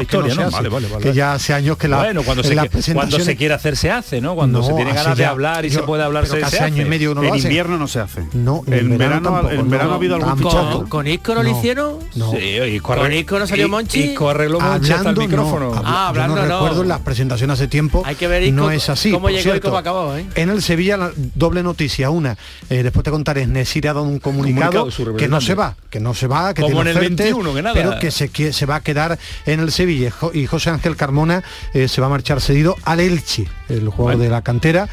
[0.00, 0.50] historia, ¿no?
[0.52, 1.02] Vale, vale, vale.
[1.02, 2.54] Que ya hace años que la Bueno, cuando, se,
[2.94, 4.36] cuando se quiere hacer se hace, ¿no?
[4.36, 6.60] Cuando se tiene ganas de hablar y se puede hablar se, hace.
[6.60, 8.24] año y medio en invierno no se hace.
[8.32, 10.84] No, en, verano, en verano ha habido algún fichaje.
[10.88, 11.98] ¿Con Isco no lo hicieron?
[12.14, 12.32] No.
[12.32, 14.00] Sí, con Isco no salió Monchi.
[14.00, 15.72] Isco arregló Monchi hasta el micrófono.
[15.84, 16.42] ah, hablando no.
[16.42, 18.02] recuerdo en las presentaciones hace tiempo.
[18.04, 19.10] Hay que ver no es así.
[19.10, 20.16] ¿Cómo llegó y cómo acabó?
[20.16, 20.26] ¿eh?
[20.34, 22.10] En el Sevilla, doble noticia.
[22.10, 22.36] Una,
[22.70, 26.14] eh, después te contaré, Nesir ha dado un comunicado, que no se va, que no
[26.14, 27.74] se va, que Como en el 21, que nada.
[27.74, 30.12] pero que se, se va a quedar en el Sevilla.
[30.32, 31.42] Y José Ángel Carmona
[31.74, 34.88] eh, se va a marchar cedido al Elche, el jugador de la cantera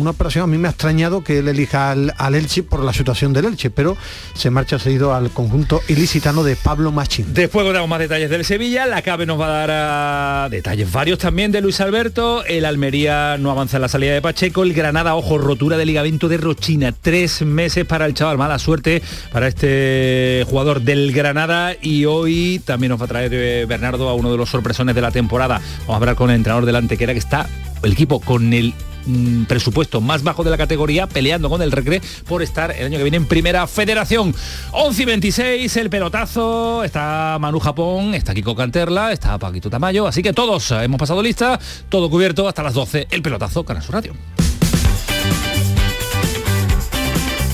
[0.00, 3.32] una operación a mí me ha extrañado que él elija al, Elche por la situación
[3.32, 3.96] del Elche, pero
[4.34, 7.26] se marcha seguido al conjunto ilicitano de Pablo Machín.
[7.34, 11.18] Después damos más detalles del Sevilla, la CABE nos va a dar ah, detalles varios
[11.18, 15.14] también de Luis Alberto, el Almería no avanza en la salida de Pacheco, el Granada,
[15.14, 20.44] ojo, rotura de ligamento de Rochina, tres meses para el chaval, mala suerte para este
[20.48, 24.38] jugador del Granada y hoy también nos va a traer eh, Bernardo a uno de
[24.38, 25.60] los sorpresones de la temporada.
[25.80, 27.48] Vamos a hablar con el entrenador del Antequera que está
[27.82, 28.74] el equipo con el
[29.08, 32.98] Mm, presupuesto más bajo de la categoría, peleando con el Recre por estar el año
[32.98, 34.34] que viene en Primera Federación.
[34.72, 40.22] 11 y 26, el pelotazo, está Manu Japón, está Kiko Canterla, está Paquito Tamayo, así
[40.22, 44.12] que todos hemos pasado lista, todo cubierto hasta las 12, el pelotazo, Canal Sur Radio.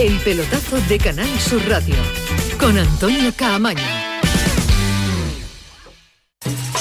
[0.01, 1.95] El pelotazo de Canal Sur Radio,
[2.59, 4.04] con Antonio Caamaño.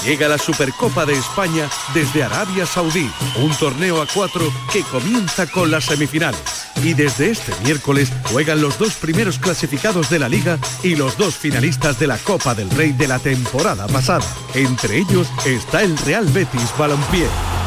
[0.06, 5.72] Llega la Supercopa de España desde Arabia Saudí, un torneo a cuatro que comienza con
[5.72, 6.42] las semifinales.
[6.84, 11.36] Y desde este miércoles juegan los dos primeros clasificados de la liga y los dos
[11.36, 14.26] finalistas de la Copa del Rey de la temporada pasada.
[14.54, 17.28] Entre ellos está el Real Betis Balompié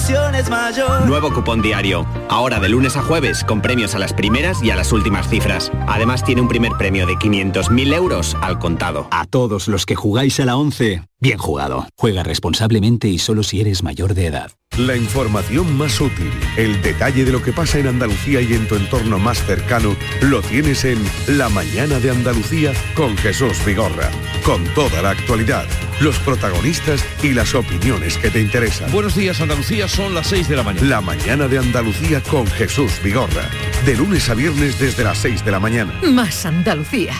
[0.00, 1.06] la ilusión es mayor.
[1.06, 2.06] Nuevo cupón diario.
[2.28, 5.70] Ahora de lunes a jueves, con premios a las primeras y a las últimas cifras.
[5.86, 9.08] Además tiene un primer premio de 500.000 euros al contado.
[9.10, 11.86] A todos los que jugáis a la 11, bien jugado.
[11.96, 14.52] Juega responsablemente y solo si eres mayor de edad.
[14.78, 18.76] La información más útil, el detalle de lo que pasa en Andalucía y en tu
[18.76, 24.08] entorno más cercano, lo tienes en La Mañana de Andalucía con Jesús Vigorra.
[24.44, 25.66] Con toda la actualidad,
[26.00, 28.90] los protagonistas y las opiniones que te interesan.
[28.92, 30.86] Buenos días Andalucía, son las 6 de la mañana.
[30.88, 33.50] La Mañana de Andalucía con Jesús Vigorra.
[33.84, 35.92] De lunes a viernes desde las 6 de la mañana.
[36.02, 37.12] Más Andalucía,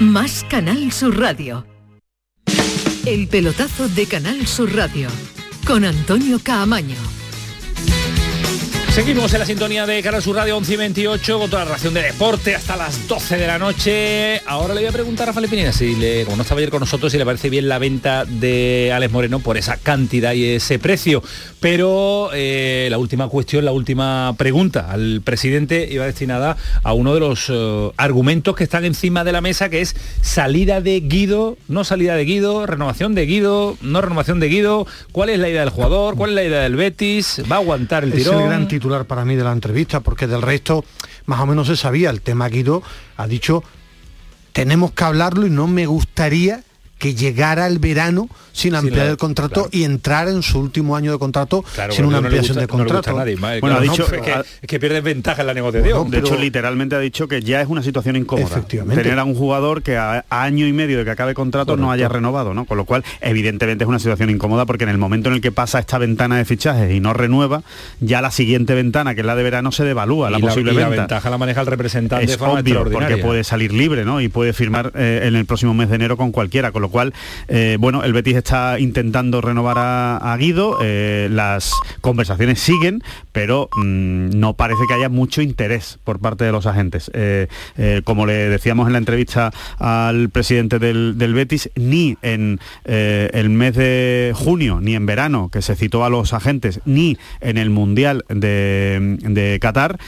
[0.00, 1.64] más Canal Sur Radio.
[3.04, 5.08] El pelotazo de Canal Sur Radio
[5.66, 6.96] con Antonio Caamaño.
[8.96, 11.92] Seguimos en la sintonía de Canal Sur Radio 11 y 28 con toda la ración
[11.92, 14.40] de deporte hasta las 12 de la noche.
[14.46, 16.80] Ahora le voy a preguntar a Rafael Pineda si le, como no estaba ayer con
[16.80, 20.78] nosotros, si le parece bien la venta de Alex Moreno por esa cantidad y ese
[20.78, 21.22] precio.
[21.60, 27.20] Pero eh, la última cuestión, la última pregunta al presidente iba destinada a uno de
[27.20, 31.84] los eh, argumentos que están encima de la mesa, que es salida de Guido, no
[31.84, 34.86] salida de Guido, renovación de Guido, no renovación de Guido.
[35.12, 36.16] ¿Cuál es la idea del jugador?
[36.16, 37.42] ¿Cuál es la idea del Betis?
[37.52, 38.40] ¿Va a aguantar el Es tirón?
[38.40, 40.84] el gran titular para mí de la entrevista, porque del resto
[41.24, 42.08] más o menos se sabía.
[42.08, 42.84] El tema Guido
[43.16, 43.64] ha dicho,
[44.52, 46.62] tenemos que hablarlo y no me gustaría
[46.98, 51.12] que llegara el verano sin ampliar la- el contrato y entrar en su último año
[51.12, 53.16] de contrato Claro, sin una no ampliación gusta- de no gusta contrato.
[53.16, 54.30] a nadie, madre, Bueno, claro, ha no, dicho- es, que,
[54.62, 56.10] es que pierdes ventaja en la negociación.
[56.10, 58.46] de hecho, literalmente ha dicho que ya es una situación incómoda.
[58.46, 59.02] Efectivamente.
[59.02, 61.92] Tener a un jugador que a, a año y medio de que acabe contrato no
[61.92, 62.64] haya renovado, ¿no?
[62.64, 65.52] Con lo cual, evidentemente es una situación incómoda porque en el momento en el que
[65.52, 67.62] pasa esta ventana de fichajes y no renueva,
[68.00, 70.72] ya la siguiente ventana, que es la de verano, se devalúa la y la, posible
[70.72, 71.02] y la venta.
[71.02, 74.20] ventaja la maneja el representante de es forma obvio porque puede salir libre ¿no?
[74.22, 77.12] y puede firmar eh, en el próximo mes de enero con cualquiera con lo cual
[77.48, 84.38] eh, bueno el Betis está intentando renovar a, Guido eh, las conversaciones siguen pero mm,
[84.38, 87.10] no parece que haya mucho interés por parte de los agentes.
[87.14, 87.48] Eh,
[88.04, 94.32] como le decíamos en la entrevista al presidente del, Betis ni en el mes de
[94.34, 99.58] junio ni en verano que se citó a los agentes ni en el mundial de,
[99.60, 99.98] Qatar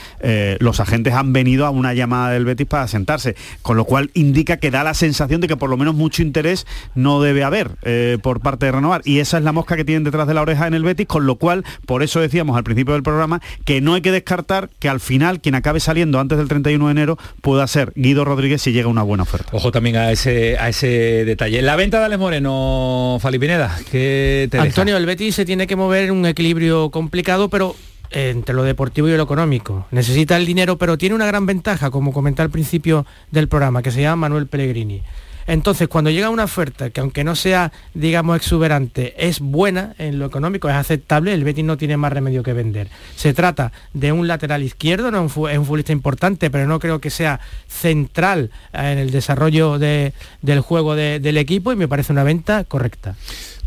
[0.59, 4.57] los agentes han venido a una llamada del Betis para sentarse, con lo cual indica
[4.57, 6.65] que da la sensación de que por lo menos mucho interés
[6.95, 9.01] no debe haber eh, por parte de renovar.
[9.05, 11.25] Y esa es la mosca que tienen detrás de la oreja en el Betis, con
[11.25, 14.89] lo cual, por eso decíamos al principio del programa, que no hay que descartar que
[14.89, 18.71] al final quien acabe saliendo antes del 31 de enero pueda ser Guido Rodríguez si
[18.71, 19.49] llega una buena oferta.
[19.53, 20.87] Ojo también a ese, a ese
[21.25, 21.61] detalle.
[21.61, 24.63] La venta de Alex Moreno, Falipineda, que te deja?
[24.63, 27.75] Antonio, el Betis se tiene que mover en un equilibrio complicado, pero
[28.11, 29.85] entre lo deportivo y lo económico.
[29.91, 33.91] Necesita el dinero, pero tiene una gran ventaja, como comenté al principio del programa, que
[33.91, 35.01] se llama Manuel Pellegrini.
[35.49, 40.25] Entonces, cuando llega una oferta que aunque no sea, digamos, exuberante, es buena en lo
[40.27, 42.87] económico, es aceptable, el Betis no tiene más remedio que vender.
[43.15, 46.67] Se trata de un lateral izquierdo, no es un fu- es un futbolista importante, pero
[46.67, 51.71] no creo que sea central eh, en el desarrollo de- del juego de- del equipo
[51.71, 53.15] y me parece una venta correcta.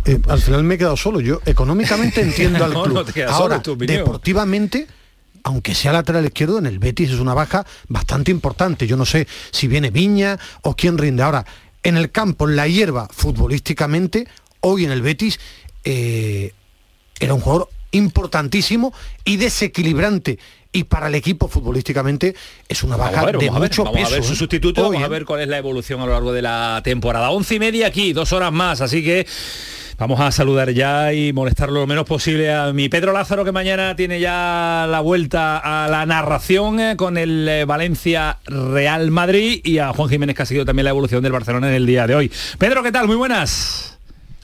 [0.04, 1.20] Eh, al final me he quedado solo.
[1.20, 3.04] Yo económicamente entiendo al club.
[3.16, 4.86] no Ahora, deportivamente,
[5.44, 8.86] aunque sea lateral izquierdo, en el Betis es una baja bastante importante.
[8.86, 11.22] Yo no sé si viene Viña o quién rinde.
[11.22, 11.44] Ahora,
[11.82, 14.26] en el campo, en la hierba, futbolísticamente,
[14.60, 15.40] hoy en el Betis
[15.84, 16.52] eh,
[17.18, 18.92] era un jugador importantísimo
[19.24, 20.38] y desequilibrante.
[20.74, 22.34] Y para el equipo futbolísticamente
[22.66, 24.12] es una Vamos baja a de vamos a ver, mucho vamos peso.
[24.12, 24.36] a ver su ¿eh?
[24.36, 25.10] sustituto, Hoy, vamos a ¿eh?
[25.10, 27.30] ver cuál es la evolución a lo largo de la temporada.
[27.30, 29.26] Once y media aquí, dos horas más, así que
[29.98, 33.96] vamos a saludar ya y molestarlo lo menos posible a mi Pedro Lázaro, que mañana
[33.96, 39.78] tiene ya la vuelta a la narración eh, con el eh, Valencia Real Madrid y
[39.78, 42.14] a Juan Jiménez, que ha seguido también la evolución del Barcelona en el día de
[42.14, 42.32] hoy.
[42.58, 43.06] Pedro, ¿qué tal?
[43.06, 43.91] Muy buenas.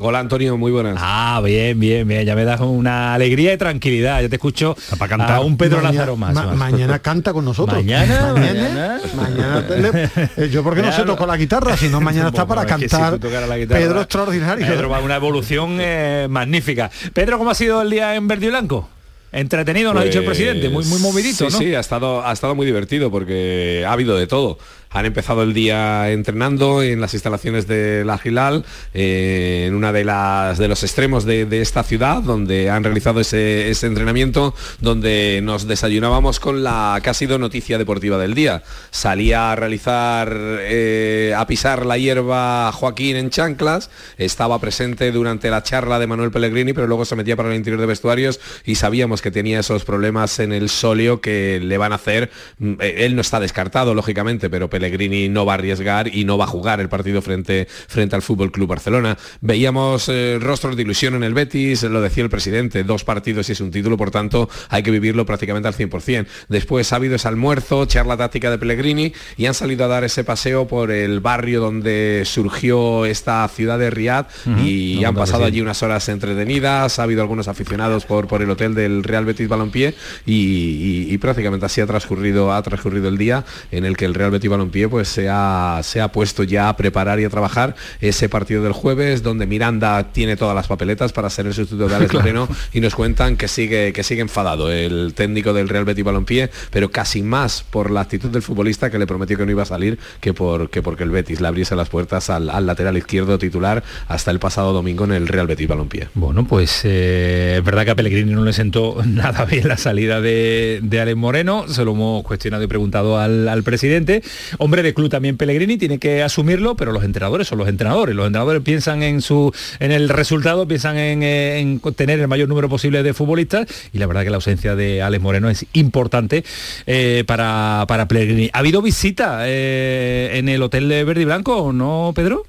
[0.01, 0.95] Hola Antonio, muy buenas.
[0.97, 2.25] Ah, bien, bien, bien.
[2.25, 4.23] Ya me das una alegría y tranquilidad.
[4.23, 5.33] Ya te escucho para cantar.
[5.33, 6.35] a un Pedro Mañana- Lázaro más.
[6.35, 6.57] ma- más.
[6.57, 7.77] mañana canta con nosotros.
[7.79, 12.47] Mañana, mañana, mañana tele- eh, yo porque no sé tocar la guitarra, sino mañana está
[12.47, 13.49] para Bueno, es que si cantar.
[13.49, 14.67] la guitarra, Pedro extraordinario.
[14.69, 16.91] Pedro va una evolución eh, magnífica.
[17.13, 18.89] Pedro, ¿cómo ha sido el día en verde y blanco?
[19.33, 21.59] Entretenido, nos ha dicho el Pues, presidente, muy, muy movidito, sí, ¿no?
[21.59, 24.59] Sí, ha estado, ha estado muy divertido porque ha habido de todo.
[24.91, 30.05] Han empezado el día entrenando en las instalaciones de la Gilal, eh, en una de
[30.05, 35.67] las de los extremos de, esta ciudad, donde han realizado ese, ese entrenamiento, donde nos
[35.67, 38.63] desayunábamos con la que ha noticia deportiva del día.
[38.91, 45.63] Salía a realizar, eh, a pisar la hierba Joaquín en chanclas, estaba presente durante la
[45.63, 49.21] charla de Manuel Pellegrini, pero luego se metía para el interior de vestuarios y sabíamos
[49.21, 53.17] que tenía esos problemas en el sóleo que le van a hacer, mm, eh, él
[53.17, 56.81] no está descartado, lógicamente, pero Pellegrini no va a arriesgar y no va a jugar
[56.81, 59.19] el partido frente, frente al Fútbol Club Barcelona.
[59.41, 63.53] Veíamos eh, rostros de ilusión en el Betis, lo decía el presidente, dos partidos y
[63.53, 66.27] es un título, por tanto hay que vivirlo prácticamente al 100%.
[66.49, 70.23] Después ha habido ese almuerzo, charla táctica de Pellegrini y han salido a dar ese
[70.25, 74.27] paseo por el barrio donde surgió esta ciudad de Riad
[74.65, 78.75] y han pasado allí unas horas entretenidas, ha habido algunos aficionados por, por el hotel
[78.75, 79.95] del Real Betis Balompié
[80.27, 84.15] y, y- y prácticamente así ha transcurrido, ha transcurrido el día en el que el
[84.15, 87.31] Real Betis Balompié Balompié pues se ha, se ha puesto ya a preparar y a
[87.31, 91.89] trabajar ese partido del jueves donde Miranda tiene todas las papeletas para ser el sustituto
[91.89, 95.85] de Alex Moreno y nos cuentan que sigue, que sigue enfadado el técnico del Real
[95.85, 99.53] Betis Balompié, pero casi más por la actitud del futbolista que le prometió que no
[99.53, 102.67] iba a salir que, por, que porque el Betis le abriese las puertas al, al
[102.67, 106.09] lateral izquierdo titular hasta el pasado domingo en el Real Betis Balompié.
[106.15, 110.21] Bueno, pues eh, es verdad que a Pellegrini no le sentó nada bien la salida
[110.21, 114.23] de, de Alex Moreno, se lo hemos cuestionado y preguntado al, al presidente.
[114.59, 118.15] Hombre de club también Pellegrini, tiene que asumirlo, pero los entrenadores son los entrenadores.
[118.15, 122.49] Los entrenadores piensan en su en el resultado, piensan en, eh, en tener el mayor
[122.49, 126.45] número posible de futbolistas y la verdad que la ausencia de Alex Moreno es importante
[126.87, 128.51] eh, para, para Pellegrini.
[128.53, 132.45] ¿Ha habido visita eh, en el hotel de Verde y Blanco, no, Pedro?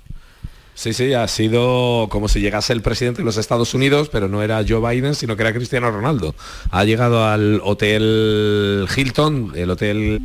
[0.80, 4.42] Sí, sí, ha sido como si llegase el presidente de los Estados Unidos, pero no
[4.42, 6.36] era Joe Biden, sino que era Cristiano Ronaldo.
[6.72, 10.22] Ha llegado al hotel Hilton, el hotel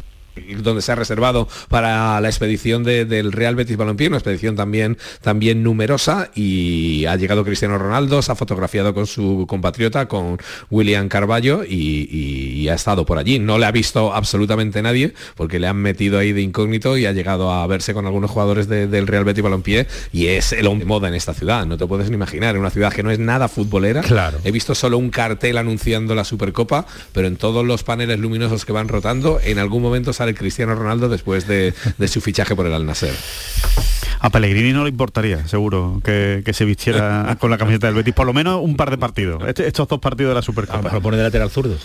[0.59, 4.99] donde se ha reservado para la expedición de- del Real Betis Balompié, una expedición también,
[5.23, 10.39] también numerosa y ha llegado Cristiano Ronaldo, se ha fotografiado con su compatriota, con
[10.71, 13.39] William Carballo y, y- y ha estado por allí.
[13.39, 17.13] No le ha visto absolutamente nadie porque le han metido ahí de incógnito y ha
[17.13, 20.85] llegado a verse con algunos jugadores de- del Real Betis Balompié y es el hombre
[20.85, 23.11] de moda en esta ciudad, no te puedes ni imaginar, en una ciudad que no
[23.11, 24.03] es nada futbolera.
[24.03, 24.39] Claro.
[24.45, 28.73] He visto solo un cartel anunciando la Supercopa, pero en todos los paneles luminosos que
[28.73, 32.73] van rotando, en algún momento sale Cristiano Ronaldo después de, de su fichaje por el
[32.73, 33.13] Al Nasser.
[34.21, 38.15] A Pellegrini no le importaría, seguro, que, que se vistiera con la camiseta del Betis,
[38.15, 39.43] por lo menos un par de partidos.
[39.47, 40.91] Este- estos dos partidos de la Supercopa.
[40.91, 41.77] Lo pone de lateral zurdo.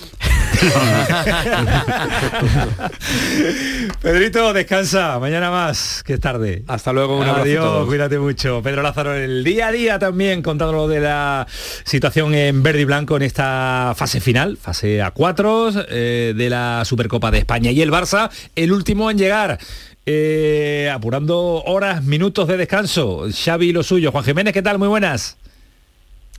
[4.02, 6.64] Pedrito, descansa, mañana más, que es tarde.
[6.68, 7.88] Hasta luego, un abrazo a Adiós, todos.
[7.88, 8.62] cuídate mucho.
[8.64, 11.46] Pedro Lázaro, el día a día también contándolo de la
[11.84, 17.32] situación en verde y blanco en esta fase final, fase A4 eh, de la Supercopa
[17.32, 17.72] de España.
[17.72, 19.60] Y el Barça, el último en llegar.
[20.06, 23.28] eh, apurando horas, minutos de descanso.
[23.32, 24.12] Xavi y lo suyo.
[24.12, 24.80] Juan Jiménez, ¿qué tal?
[24.80, 25.38] Muy buenas.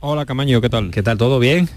[0.01, 0.91] Hola Camaño, ¿qué tal?
[0.91, 1.17] ¿Qué tal?
[1.17, 1.69] ¿Todo bien?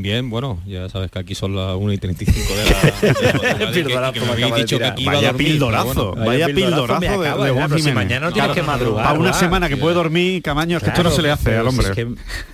[0.00, 2.70] Bien, bueno, ya sabes que aquí son las 1 y 35 de la...
[3.00, 4.92] de la madrugada y que- Pildorazo que me me habéis acaba de dicho que tirar.
[4.92, 6.24] aquí iba a Vaya dormir, pildorazo, bueno.
[6.26, 9.76] vaya pildorazo pildorazo me de, si mañana no tienes que madrugar, A una semana que
[9.76, 11.88] puede dormir, Camaño, es que esto no se le hace al hombre.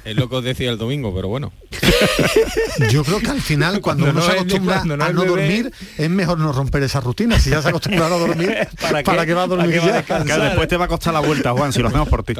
[0.06, 1.52] Es lo que os decía el domingo, pero bueno.
[2.90, 5.20] Yo creo que al final, cuando, Cuando uno no se acostumbra cuando no a no
[5.20, 5.28] bebé.
[5.36, 7.38] dormir, es mejor no romper esa rutina.
[7.38, 9.34] Si ya se ha acostumbrado a dormir, ¿Para ¿para, qué?
[9.34, 10.38] va a dormir ¿Para va ya?
[10.44, 12.32] después te va a costar la vuelta, Juan, si lo hacemos por ti.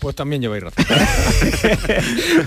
[0.00, 0.84] Pues también lleváis razón.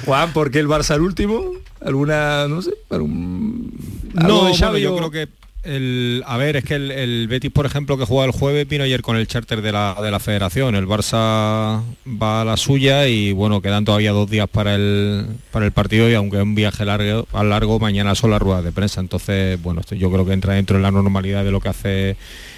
[0.06, 1.52] Juan, ¿por qué el Barça el último?
[1.86, 3.72] ¿Alguna, no sé, algún...
[4.14, 5.28] No, de bueno, yo o- creo que
[5.64, 8.84] el, a ver, es que el, el Betis, por ejemplo, que juega el jueves, vino
[8.84, 10.76] ayer con el charter de la, de la federación.
[10.76, 15.66] El Barça va a la suya y bueno, quedan todavía dos días para el, para
[15.66, 18.74] el partido y aunque es un viaje largo, a largo, mañana son las ruedas de
[18.74, 19.00] prensa.
[19.00, 22.18] Entonces, bueno, esto yo creo que entra dentro de la normalidad de lo que hace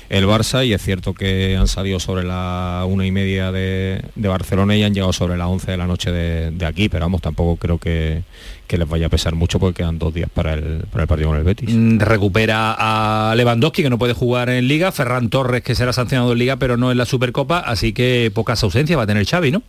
[0.09, 4.75] el Barça y es cierto que han salido sobre la una y media de, Barcelona
[4.75, 7.55] y han llegado sobre las 11 de la noche de, de aquí, pero vamos, tampoco
[7.57, 8.23] creo que,
[8.67, 11.29] que les vaya a pesar mucho porque quedan dos días para el, para el partido
[11.29, 11.73] con el Betis.
[11.73, 16.31] Mm, recupera a Lewandowski que no puede jugar en Liga, Ferran Torres que será sancionado
[16.31, 19.51] en Liga pero no en la Supercopa, así que pocas ausencias va a tener Xavi,
[19.51, 19.63] ¿no?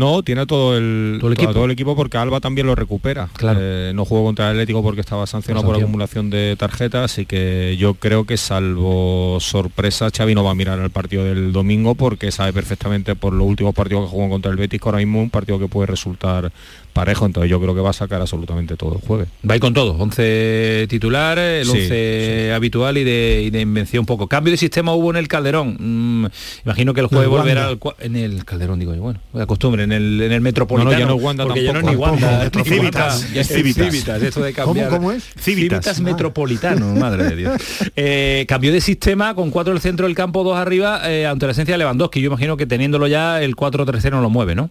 [0.00, 1.52] No, tiene todo el, Todo el equipo.
[1.52, 3.28] todo el equipo porque Alba también lo recupera.
[3.34, 3.58] Claro.
[3.62, 7.76] Eh, no jugó contra el Atlético porque estaba sancionado por acumulación de tarjetas, así que
[7.78, 12.32] yo creo que salvo sorpresa, Xavi no va a mirar el partido del domingo porque
[12.32, 15.28] sabe perfectamente por los últimos partidos que jugó contra el Betis que ahora mismo un
[15.28, 16.50] partido que puede resultar
[16.92, 19.28] parejo, entonces yo creo que va a sacar absolutamente todo el jueves.
[19.48, 23.60] Va a ir con todo, 11 titular, el Sí, 11 habitual y de, y de
[23.60, 24.26] invención poco.
[24.26, 25.76] Cambio de sistema hubo en el Calderón.
[25.78, 26.26] Mm,
[26.64, 29.46] imagino que el jueves No, en volverá al en el Calderón, digo yo, bueno, de
[29.46, 30.90] costumbre, en el, en el Metropolitano.
[30.90, 32.10] No, no, ya no es Wanda porque ya no es ni tampoco.
[32.12, 33.90] Wanda, Tampoco, ni Civitas, es es Civitas.
[33.90, 34.88] Civitas, esto de ¿Cómo, cambiar.
[34.90, 35.24] cómo es?
[35.38, 36.00] Civitas.
[36.00, 37.62] Metropolitano, madre de Dios.
[37.96, 41.52] Eh, cambió de sistema con cuatro del centro del campo, dos arriba, eh, ante la
[41.52, 42.20] esencia de Lewandowski.
[42.20, 44.70] Yo imagino que teniéndolo ya el 4-3-0 no lo mueve, ¿no?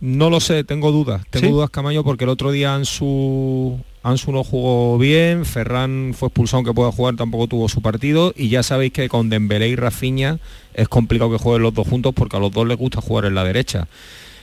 [0.00, 1.22] No lo sé, tengo dudas.
[1.30, 1.52] Tengo ¿Sí?
[1.52, 6.74] dudas, Camaño, porque el otro día Ansu, Ansu no jugó bien, Ferran fue expulsado aunque
[6.74, 10.38] pueda jugar, tampoco tuvo su partido, y ya sabéis que con Dembélé y Rafinha
[10.74, 13.34] es complicado que jueguen los dos juntos porque a los dos les gusta jugar en
[13.34, 13.88] la derecha.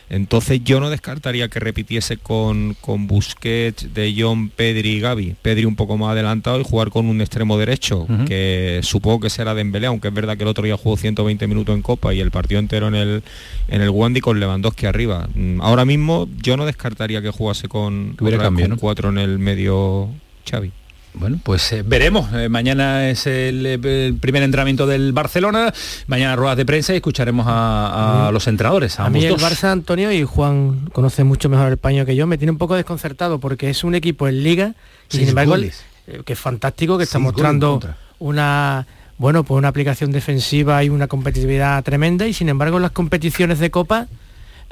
[0.09, 5.35] Entonces yo no descartaría que repitiese con, con Busquets, De Jong, Pedri y Gaby.
[5.41, 9.53] Pedri un poco más adelantado y jugar con un extremo derecho, que supongo que será
[9.55, 12.31] Dembélé, aunque es verdad que el otro día jugó 120 minutos en Copa y el
[12.31, 13.23] partido entero en el,
[13.67, 15.27] en el Wandy con Lewandowski arriba.
[15.33, 18.75] Mm, Ahora mismo yo no descartaría que jugase con, Que hubiera otra vez cambio, con
[18.75, 18.77] ¿no?
[18.79, 20.09] cuatro en el medio
[20.49, 20.71] Xavi.
[21.13, 22.34] Bueno, pues eh, veremos.
[22.34, 25.73] Eh, mañana es el, eh, el primer entrenamiento del Barcelona.
[26.08, 28.99] Mañana ruedas de prensa y escucharemos a, a los entrenadores.
[28.99, 29.41] A, A mí el dos.
[29.43, 32.76] Barça, Antonio, y Juan conoce mucho mejor el paño que yo, me tiene un poco
[32.76, 34.73] desconcertado porque es un equipo en liga
[35.12, 35.84] y sin embargo, goles.
[36.26, 37.80] que es fantástico, que está Seis mostrando
[38.19, 42.91] una, bueno, pues una aplicación defensiva y una competitividad tremenda y sin embargo en las
[42.91, 44.08] competiciones de Copa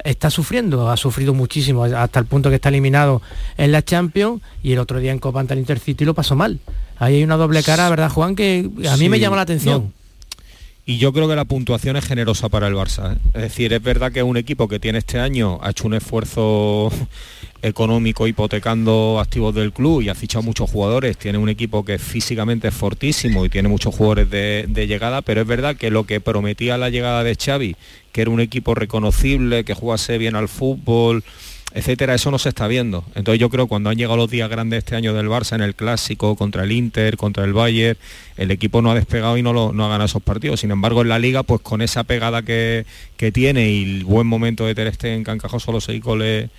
[0.04, 3.22] está sufriendo, ha sufrido muchísimo hasta el punto que está eliminado
[3.56, 6.58] en la Champions y el otro día en Copa ante el Intercity lo pasó mal.
[6.98, 8.36] Ahí hay una doble cara, ¿verdad, Juan?
[8.36, 9.82] Que a mí me llama la atención.
[9.82, 10.02] no.
[10.84, 13.14] Y yo creo que la puntuación es generosa para el Barça.
[13.14, 13.18] ¿eh?
[13.34, 15.94] Es decir, es verdad que es un equipo que tiene este año, ha hecho un
[15.94, 16.90] esfuerzo
[17.62, 21.16] económico hipotecando activos del club y ha fichado muchos jugadores.
[21.16, 25.42] Tiene un equipo que físicamente es fortísimo y tiene muchos jugadores de, de llegada, pero
[25.42, 27.76] es verdad que lo que prometía la llegada de Xavi,
[28.12, 31.24] que era un equipo reconocible, que jugase bien al fútbol,
[31.74, 33.04] etcétera, eso no se está viendo.
[33.14, 35.62] Entonces yo creo que cuando han llegado los días grandes este año del Barça en
[35.62, 37.98] el clásico, contra el Inter, contra el Bayern,
[38.36, 40.60] el equipo no ha despegado y no, ha ganado esos partidos.
[40.60, 42.84] Sin embargo, en la liga, pues con esa pegada que,
[43.16, 46.50] que tiene y el buen momento de Ter Stegen, que ha encajado solo seis goles,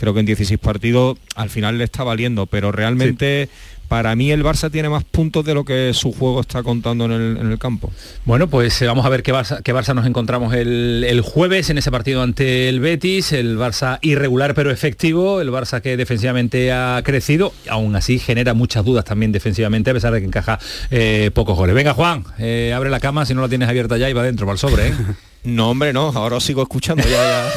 [0.00, 2.46] creo que en 16 partidos, al final le está valiendo.
[2.46, 3.50] Pero realmente,
[3.86, 7.12] para mí el Barça tiene más puntos de lo que su juego está contando en
[7.12, 7.92] el, en el campo.
[8.24, 11.68] Bueno, pues eh, vamos a ver qué Barça, qué Barça nos encontramos el, el jueves
[11.68, 16.72] en ese partido ante el Betis, el Barça irregular pero efectivo, el Barça que defensivamente
[16.72, 20.58] ha crecido, aún así genera muchas dudas también defensivamente a pesar de que encaja
[20.90, 21.74] eh, pocos goles.
[21.74, 24.46] Venga Juan, eh, abre la cama si no la tienes abierta ya y va adentro,
[24.46, 24.88] para el sobre.
[24.88, 24.94] ¿eh?
[25.44, 27.50] No, hombre, no, ahora os sigo escuchando ya,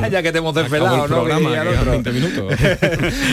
[0.00, 0.08] ya.
[0.10, 1.16] ya que te hemos desvelado, el ¿no?
[1.16, 2.12] programa, Que ya que al quedan otro.
[2.12, 2.60] 20 minutos.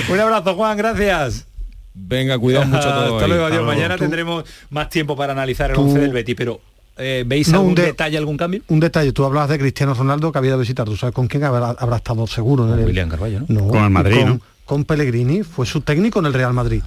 [0.09, 1.45] Un abrazo Juan, gracias.
[1.93, 3.15] Venga, cuidado mucho todo.
[3.15, 3.63] Hasta luego, adiós.
[3.65, 6.59] Mañana Tú- tendremos más tiempo para analizar el Tú- 11 del Betis, pero
[6.97, 8.61] eh, ¿veis No, un algún de- detalle, algún cambio?
[8.67, 11.43] Un detalle, tú hablabas de Cristiano Ronaldo que había de visitar, ¿tú sabes con quién
[11.43, 12.67] habrá, habrá estado seguro?
[12.73, 13.45] en el- William Carballo, ¿no?
[13.49, 14.39] No, Con el Madrid, con, ¿no?
[14.65, 16.81] con Pellegrini, fue su técnico en el Real Madrid.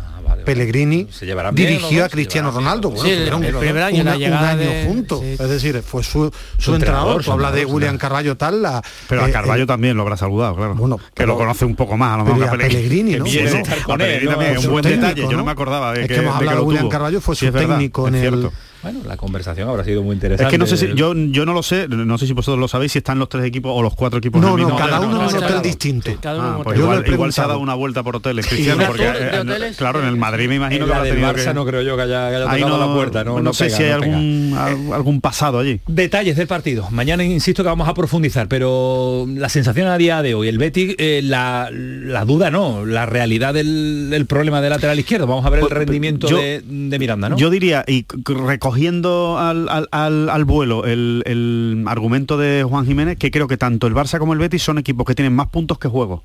[0.55, 2.91] Pellegrini Se llevarán bien, dirigió a Cristiano Ronaldo.
[2.91, 5.21] Bueno, Sí, el tuvieron primer año, una- la llegada un año de- juntos.
[5.21, 5.27] sí.
[5.39, 6.77] Es decir, fue su, su, Su entrenador.
[6.77, 8.63] entrenador, Tú hablas de William Carballo tal.
[8.63, 10.75] La, Pero a eh, Carballo eh, también lo habrá saludado, claro.
[10.75, 13.25] que pero- lo conoce un poco más, a lo mejor que a Pellegrini, Que ¿no?
[13.25, 14.31] bien, Bueno, estar a con él, Pellegrini ¿no?
[14.33, 16.21] también, Es su un buen técnico, detalle, yo no me acordaba de Es que, que
[16.21, 16.89] hemos hablado de William.
[16.89, 18.53] Carballo, fue su técnico en el- cierto.
[18.83, 20.51] Bueno, la conversación habrá sido muy Es interesante.
[20.53, 22.93] que no sé si, yo, yo no lo sé, no sé si vosotros lo sabéis,
[22.93, 24.99] si están los tres equipos o los cuatro equipos No, en el no, mismo cada
[24.99, 25.09] hotel.
[25.09, 25.61] uno en un no, hotel no.
[25.63, 26.11] distinto.
[26.21, 26.81] Cada uno Ah, en un pues hotel.
[26.81, 30.01] He igual, igual se ha dado una vuelta por hoteles, Cristiano, porque eh, hoteles, claro,
[30.01, 30.17] en el.
[30.17, 32.31] Madrid me imagino En que la habrá del Barça que- no creo yo que haya,
[32.31, 33.25] que haya Ahí tocado no, la puerta.
[33.25, 35.81] No, no no sé pega, si hay algún, al- algún pasado allí.
[35.89, 36.89] Detalles del partido.
[36.91, 40.95] Mañana insisto que vamos a profundizar, pero la sensación a día de hoy, el Betis,
[40.99, 45.27] eh, la, la duda no, la realidad del, del problema del lateral izquierdo.
[45.27, 47.37] Vamos a ver el Pues, rendimiento yo- de, de Miranda, ¿no?
[47.37, 48.05] Yo diría, y
[48.73, 53.31] c- c- recogiendo al, al- al- al vuelo el, el argumento de Juan Jiménez, que
[53.31, 55.89] creo que tanto el Barça como el Betis son equipos que tienen más puntos que
[55.89, 56.23] juegos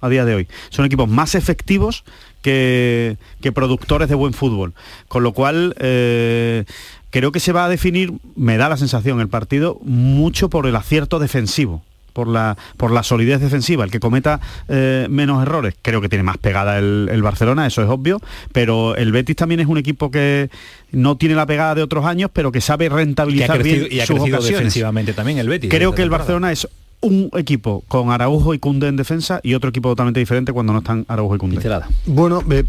[0.00, 0.48] a día de hoy.
[0.70, 2.04] Son equipos más efectivos
[2.42, 4.74] que, que productores de buen fútbol.
[5.08, 6.64] Con lo cual, eh,
[7.10, 10.76] creo que se va a definir, me da la sensación, el partido mucho por el
[10.76, 11.82] acierto defensivo.
[12.16, 15.74] Por la, por la solidez defensiva, el que cometa eh, menos errores.
[15.82, 19.60] Creo que tiene más pegada el, el Barcelona, eso es obvio, pero el Betis también
[19.60, 20.48] es un equipo que
[20.92, 23.92] no tiene la pegada de otros años, pero que sabe y ha rentabilizar crecido, bien
[23.98, 24.58] y ha sus crecido ocasiones.
[24.60, 25.68] defensivamente también el Betis.
[25.68, 26.08] Creo que el.
[26.08, 26.66] Barcelona es
[27.02, 30.78] un equipo con Araujo y Cunde en defensa y otro equipo totalmente diferente cuando no
[30.78, 31.80] están Araujo y Cunde.
[32.06, 32.64] Bueno, eh,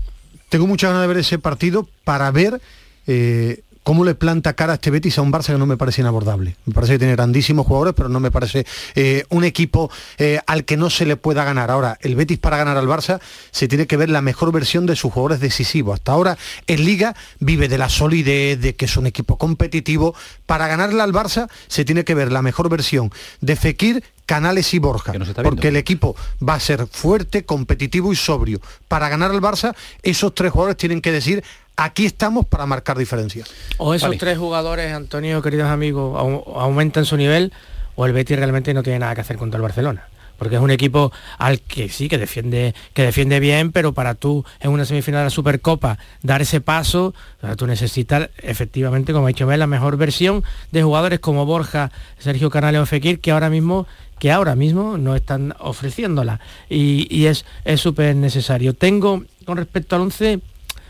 [0.50, 2.60] tengo muchas ganas de ver ese partido para ver
[3.08, 6.02] eh, cómo le planta cara a este Betis a un Barça que no me parece
[6.02, 6.58] inabordable.
[6.66, 8.66] Me parece que tiene grandísimos jugadores, pero no me parece
[8.96, 11.72] eh, un equipo eh, al que no se le pueda ganar.
[11.72, 14.98] Ahora, el Betis para ganar al Barça se tiene que ver la mejor versión de
[14.98, 15.94] sus jugadores decisivos.
[15.94, 20.14] Hasta ahora en Liga vive de la solidez, de que es un equipo competitivo.
[20.46, 23.10] Para ganarle al Barça se tiene que ver la mejor versión
[23.40, 25.14] de Fekir, Canales y Borja.
[25.42, 26.14] Porque el equipo
[26.46, 28.60] va a ser fuerte, competitivo y sobrio.
[28.90, 29.74] Para ganar al Barça,
[30.04, 31.42] esos tres jugadores tienen que decir,
[31.78, 33.50] aquí estamos para marcar diferencias.
[33.78, 34.20] O esos Vale.
[34.20, 37.54] tres jugadores, Antonio, queridos amigos, au- aumentan su nivel
[37.96, 40.08] o el Betis realmente no tiene nada que hacer contra el Barcelona.
[40.38, 44.46] Porque es un equipo al que sí, que defiende, que defiende bien, pero para tú
[44.60, 49.26] en una semifinal de la Supercopa dar ese paso, o sea, tú necesitas efectivamente, como
[49.26, 53.32] ha dicho Mel, la mejor versión de jugadores como Borja, Sergio Canales o Fekir, que
[53.32, 53.88] ahora mismo
[54.20, 58.74] que ahora mismo no están ofreciéndola y, y es es súper necesario.
[58.76, 60.40] Tengo con respecto al 11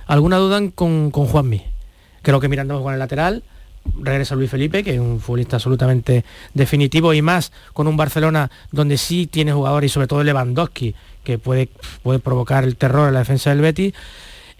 [0.07, 1.63] alguna duda con, con Juanmi.
[2.21, 3.43] Creo que jugar en el lateral.
[4.01, 8.97] Regresa Luis Felipe, que es un futbolista absolutamente definitivo y más con un Barcelona donde
[8.97, 10.93] sí tiene jugadores y sobre todo Lewandowski,
[11.23, 11.69] que puede,
[12.03, 13.93] puede provocar el terror en la defensa del Betis.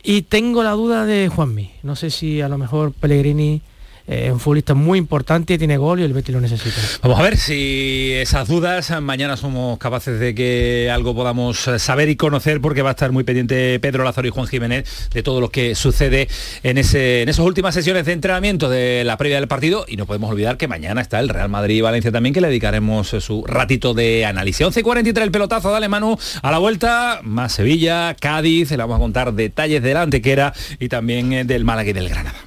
[0.01, 1.71] Y tengo la duda de Juanmi.
[1.83, 3.61] No sé si a lo mejor Pellegrini
[4.08, 6.80] es un futbolista muy importante, tiene gol y el Betis lo necesita.
[7.01, 12.08] Vamos a ver si esas dudas mañana somos capaces de que algo podamos eh, saber
[12.08, 15.41] y conocer porque va a estar muy pendiente Pedro Lázaro y Juan Jiménez de todo
[15.41, 16.30] lo que sucede
[16.64, 20.05] en, ese, en esas últimas sesiones de entrenamiento de la previa del partido y no
[20.05, 23.22] podemos olvidar que mañana está el Real Madrid y Valencia también que le dedicaremos eh,
[23.22, 24.66] su ratito de análisis.
[24.66, 29.34] 11.43 el pelotazo, dale Manu a la vuelta, más Sevilla, Cádiz, le vamos a contar
[29.34, 32.46] detalles del Antequera y también eh, del Málaga y del Granada.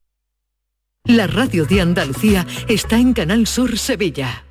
[1.05, 4.45] La radio de Andalucía está en Canal Sur Sevilla.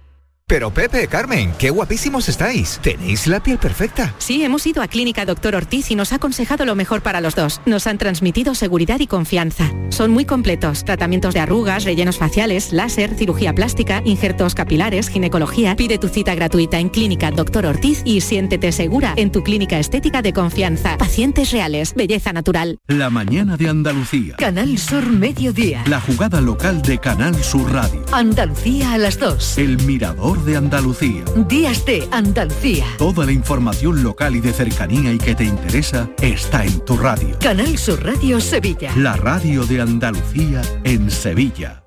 [0.50, 2.80] Pero Pepe, Carmen, qué guapísimos estáis.
[2.82, 4.12] Tenéis la piel perfecta.
[4.18, 7.36] Sí, hemos ido a Clínica Doctor Ortiz y nos ha aconsejado lo mejor para los
[7.36, 7.60] dos.
[7.66, 9.70] Nos han transmitido seguridad y confianza.
[9.90, 10.84] Son muy completos.
[10.84, 15.76] Tratamientos de arrugas, rellenos faciales, láser, cirugía plástica, injertos capilares, ginecología.
[15.76, 20.20] Pide tu cita gratuita en Clínica Doctor Ortiz y siéntete segura en tu clínica estética
[20.20, 20.98] de confianza.
[20.98, 22.78] Pacientes reales, belleza natural.
[22.88, 24.34] La mañana de Andalucía.
[24.34, 25.84] Canal Sur Mediodía.
[25.86, 28.04] La jugada local de Canal Sur Radio.
[28.10, 29.58] Andalucía a las 2.
[29.58, 31.24] El mirador de Andalucía.
[31.48, 32.84] Días de Andalucía.
[32.98, 37.38] Toda la información local y de cercanía y que te interesa está en tu radio.
[37.40, 38.92] Canal Sur Radio Sevilla.
[38.96, 41.84] La radio de Andalucía en Sevilla.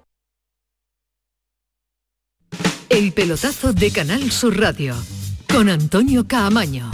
[2.89, 4.95] El pelotazo de Canal Sur Radio
[5.51, 6.91] con Antonio Caamaño.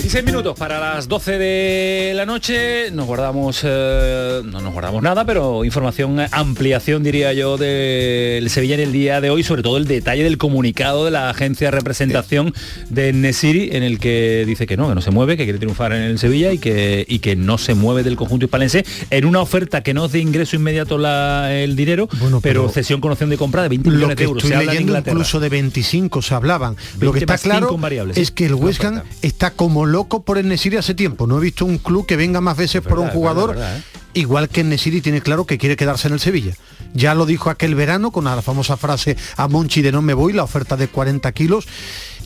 [0.00, 2.90] 16 minutos para las 12 de la noche.
[2.92, 8.80] Nos guardamos, eh, no nos guardamos nada, pero información, ampliación diría yo del Sevilla en
[8.82, 12.54] el día de hoy, sobre todo el detalle del comunicado de la agencia de representación
[12.90, 15.92] de Nesiri, en el que dice que no, que no se mueve, que quiere triunfar
[15.92, 19.40] en el Sevilla y que, y que no se mueve del conjunto hispalense en una
[19.40, 22.08] oferta que no es de ingreso inmediato la- el dinero,
[22.40, 24.44] pero, cesión con opción de compra de 20 Lo millones que de euros.
[24.44, 26.76] estoy Se en leyendo incluso de 25 se hablaban.
[27.00, 27.76] Lo que 20 está claro
[28.14, 31.26] es que el West Ham está como loco por el Nesiri hace tiempo.
[31.26, 33.50] No he visto un club que venga más veces por un jugador.
[33.50, 33.82] verdad, ¿eh?
[34.14, 36.54] Igual que el Nesiri tiene claro que quiere quedarse en el Sevilla.
[36.94, 40.32] Ya lo dijo aquel verano con la famosa frase a Monchi de no me voy,
[40.32, 41.66] la oferta de 40 kilos.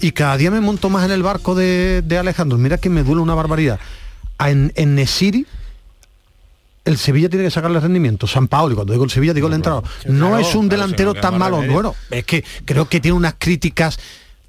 [0.01, 2.59] Y cada día me monto más en el barco de, de Alejandro.
[2.59, 3.79] Mira que me duele una barbaridad.
[4.39, 5.47] En, en Nesiri
[6.85, 8.27] el Sevilla tiene que sacarle rendimiento.
[8.27, 9.85] San Paolo, y cuando digo el Sevilla digo el entrenador.
[10.07, 11.63] no claro, es un delantero no, ¿qué tan malo.
[11.63, 13.99] Bueno, es que creo que tiene unas críticas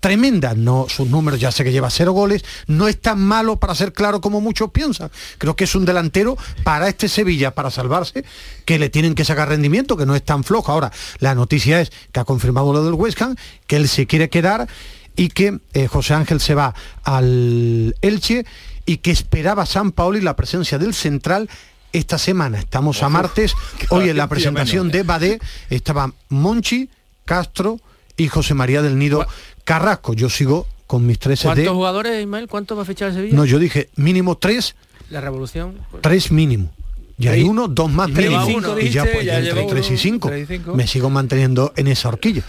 [0.04, 0.58] tremendas.
[0.58, 2.44] No, sus números ya sé que lleva cero goles.
[2.68, 5.10] No es tan malo para ser claro como muchos piensan.
[5.38, 8.26] Creo que es un delantero para este Sevilla, para salvarse,
[8.66, 10.74] que le tienen que sacar rendimiento, que no es tan flojo.
[10.74, 14.30] Ahora, la noticia es que ha confirmado lo del West Ham, que él se quiere
[14.30, 14.68] quedar
[15.16, 16.76] y que eh, José Ángel se va
[17.06, 18.46] al Elche
[18.86, 21.50] y que esperaba San Paolo y la presencia del central
[21.94, 22.60] esta semana.
[22.60, 23.56] Estamos a martes.
[23.90, 25.40] Hoy en la presentación de Badé
[25.70, 26.90] estaban Monchi,
[27.24, 27.80] Castro
[28.18, 29.26] y José María del Nido
[29.64, 30.14] Carrasco.
[30.14, 31.70] Yo sigo con mis tres ¿Cuántos de...
[31.70, 32.48] jugadores, Ismael?
[32.48, 33.36] ¿Cuántos va a fichar el Sevilla?
[33.36, 34.76] No, yo dije mínimo tres,
[35.10, 35.76] La revolución.
[35.92, 36.70] pues, tres mínimo.
[37.18, 39.98] Y hay uno, dos más, Y uno, y ya pues ya entre uno, tres y
[39.98, 40.32] cinco.
[40.74, 42.44] Me sigo manteniendo en esa horquilla.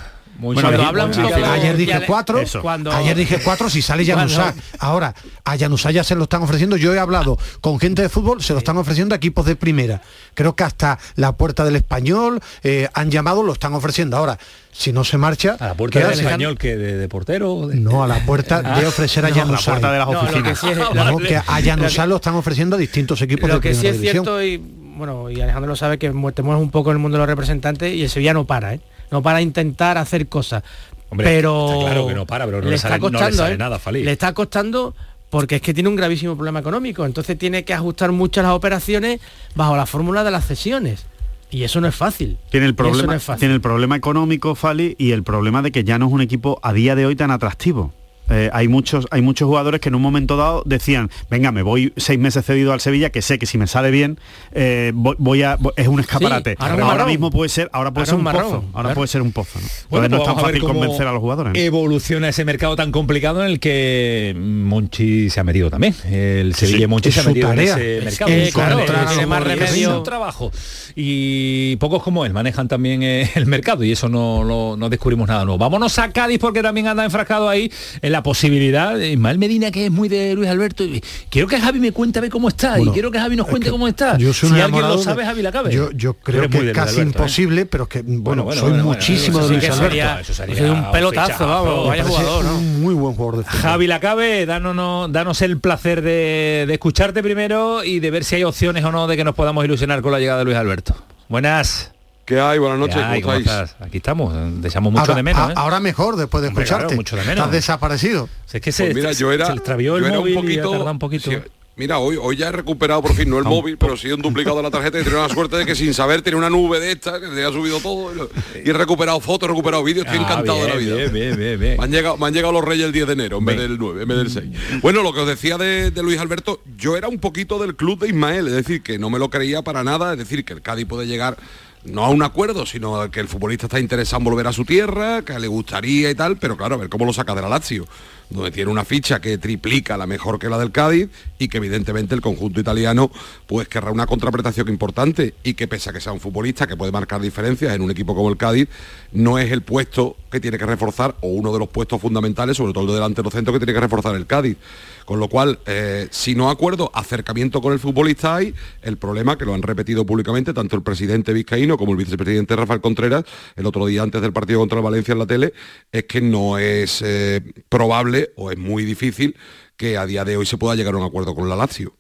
[0.45, 0.81] Muy Bueno, bien.
[0.81, 2.61] ayer- Habla un ayer, poco- ayer dije cuatro, Eso.
[2.61, 4.55] Cuando- ayer dije cuatro si sale Cuando- Januzaj.
[4.79, 5.15] Ahora,
[5.45, 6.77] a Januzaj ya se lo están ofreciendo.
[6.77, 10.03] Yo he hablado con gente de fútbol, se lo están ofreciendo a equipos de primera.
[10.35, 14.17] Creo que hasta la puerta del español eh, han llamado, lo están ofreciendo.
[14.17, 14.39] Ahora,
[14.73, 17.55] si no se marcha, A la puerta ¿qué del español que de, de portero.
[17.55, 20.07] o de- No, a la puerta de ofrecer a No, a la puerta de las
[20.09, 20.61] No, lo oficinas.
[20.61, 21.29] que sí es- No, Vale.
[21.29, 24.01] que a Januzaj lo están ofreciendo a distintos equipos Lo de que primera sí es
[24.01, 24.25] división.
[24.25, 24.57] cierto y
[24.97, 27.21] bueno, y Alejandro lo sabe que mu- te mueves un poco en el mundo de
[27.21, 28.81] los representantes y el Sevilla no para, ¿eh?
[29.15, 30.65] No para intentar hacer cosas.
[31.09, 33.57] Hombre, pero está claro que no para, pero no le sale- no le sale ¿eh?
[33.57, 34.03] nada, Fali.
[34.03, 34.93] Le está costando
[35.31, 39.21] porque es que tiene un gravísimo problema económico, entonces tiene que ajustar muchas las operaciones
[39.55, 41.07] bajo la fórmula de las cesiones.
[41.53, 42.39] Y eso no es fácil.
[42.51, 43.39] Tiene el problema, no es fácil.
[43.39, 46.59] tiene el problema económico, Fali, y el problema de que ya no es un equipo
[46.65, 47.93] a día de hoy tan atractivo.
[48.31, 51.93] Eh, hay muchos hay muchos jugadores que en un momento dado decían venga me voy
[51.99, 54.19] seis meses cedido al Sevilla que sé que si me sale bien
[54.53, 58.05] eh, voy, voy a voy- es un escaparate Sí, ahora mismo puede ser ahora puede
[58.05, 58.95] Ahora ser un marrón, pozo ahora claro.
[58.95, 59.67] puede ser un pozo ¿no?
[59.91, 61.59] Bueno, no es tan fácil convencer a los jugadores ¿no?
[61.61, 65.95] Evoluciona ese mercado tan complicado en el que Monchi se ha metido también.
[66.11, 67.75] El Sevilla y Monchi se ha metido tarea.
[67.75, 68.31] en ese Es mercado.
[68.31, 70.03] que Sí, claro, tiene más remedio.
[70.03, 70.51] trabajo.
[70.97, 75.29] Y pocos como él manejan también eh, el mercado y eso no, lo- no descubrimos
[75.29, 75.59] nada nuevo.
[75.59, 77.71] Vámonos a Cádiz porque también anda enfrascado ahí
[78.01, 78.97] en la posibilidad.
[78.97, 80.85] Ismael Medina, que es muy de Luis Alberto.
[80.85, 82.77] y quiero que Javi me cuente a ver cómo está.
[82.77, 84.17] Bueno, y quiero que Javi nos cuente cómo está.
[84.19, 85.73] Yo soy si alguien lo de- sabe, Javi la cabe.
[85.95, 87.03] Yo, creo que es casi Alberto, ¿eh?
[87.23, 89.83] imposible, pero que bueno, bueno, soy bueno, muchísimo de Luis Alberto.
[89.89, 92.59] sería- eso sería Eso es un pelotazo, vamos, vaya parece jugador, ¿no?
[92.59, 93.61] Un muy buen jugador de fútbol.
[93.61, 98.45] Javi Lacabe, danos, danos el placer de, de escucharte primero y de ver si hay
[98.45, 100.95] opciones o no de que nos podamos ilusionar con la llegada de Luis Alberto.
[101.29, 101.94] Buenas.
[102.25, 102.59] ¿Qué hay?
[102.59, 103.21] Buenas noches, ¿Qué hay?
[103.21, 103.71] ¿cómo ¿Cómo estáis?
[103.71, 103.87] estás?
[103.87, 105.43] Aquí estamos, deseamos mucho ahora, de menos.
[105.49, 105.55] a- ¿eh?
[105.57, 106.97] ahora mejor después de Hombre, claro, escucharte.
[106.97, 107.37] mucho de menos.
[107.37, 108.29] Estás desaparecido.
[108.47, 110.43] Si es que se, Pues mira, yo era, se extravió yo el era móvil un
[110.43, 111.31] poquito, y un poquito.
[111.31, 111.37] sí,
[111.77, 114.57] Mira, hoy, hoy ya he recuperado por fin, no el móvil, pero sí un duplicado
[114.59, 116.93] de la tarjeta y tenía la suerte de que sin saber tiene una nube de
[116.93, 118.29] esta, que se ha subido todo
[118.65, 120.95] y, he recuperado fotos, he recuperado vídeos, estoy Ah, encantado de la vida.
[120.95, 121.77] bien, bien, bien.
[121.77, 123.77] Me han, llegado, me han llegado los reyes el 10 de enero en vez del
[123.77, 124.81] 9, en vez del 6.
[124.83, 127.99] Bueno, lo que os decía de, de Luis Alberto, yo era un poquito del club
[127.99, 130.63] de Ismael, es decir, que no me lo creía para nada, es decir, que el
[130.63, 131.37] Cádiz puede llegar
[131.85, 134.65] no a un acuerdo, sino a que el futbolista está interesado en volver a su
[134.65, 137.49] tierra, que le gustaría y tal, pero claro, a ver cómo lo saca de la
[137.49, 137.87] Lazio,
[138.31, 141.09] donde tiene una ficha que triplica la mejor que la del Cádiz
[141.39, 143.11] y que evidentemente el conjunto italiano
[143.47, 146.93] pues querrá una contraprestación importante y que pese a que sea un futbolista que puede
[146.93, 148.69] marcar diferencias en un equipo como el Cádiz,
[149.13, 152.73] no es el puesto que tiene que reforzar o uno de los puestos fundamentales, sobre
[152.73, 154.57] todo el de delantero centro que tiene que reforzar el Cádiz.
[155.05, 159.45] Con lo cual, eh, si no acuerdo, acercamiento con el futbolista hay, el problema, que
[159.45, 163.85] lo han repetido públicamente tanto el presidente vizcaíno como el vicepresidente Rafael Contreras, el otro
[163.87, 165.53] día antes del partido contra el Valencia en la tele,
[165.93, 169.37] es que no es eh, probable o es muy difícil
[169.77, 171.95] que a día de hoy se pueda llegar a un acuerdo con la Lazio.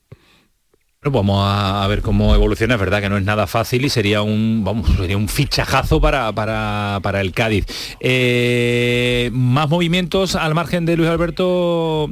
[1.03, 4.23] Bueno, vamos a, ver cómo evoluciona, es verdad que no es nada fácil y sería
[4.23, 7.67] un vamos, sería un fichajazo para, para, para el Cádiz.
[8.01, 12.09] Eh, más movimientos al margen de Luis Alberto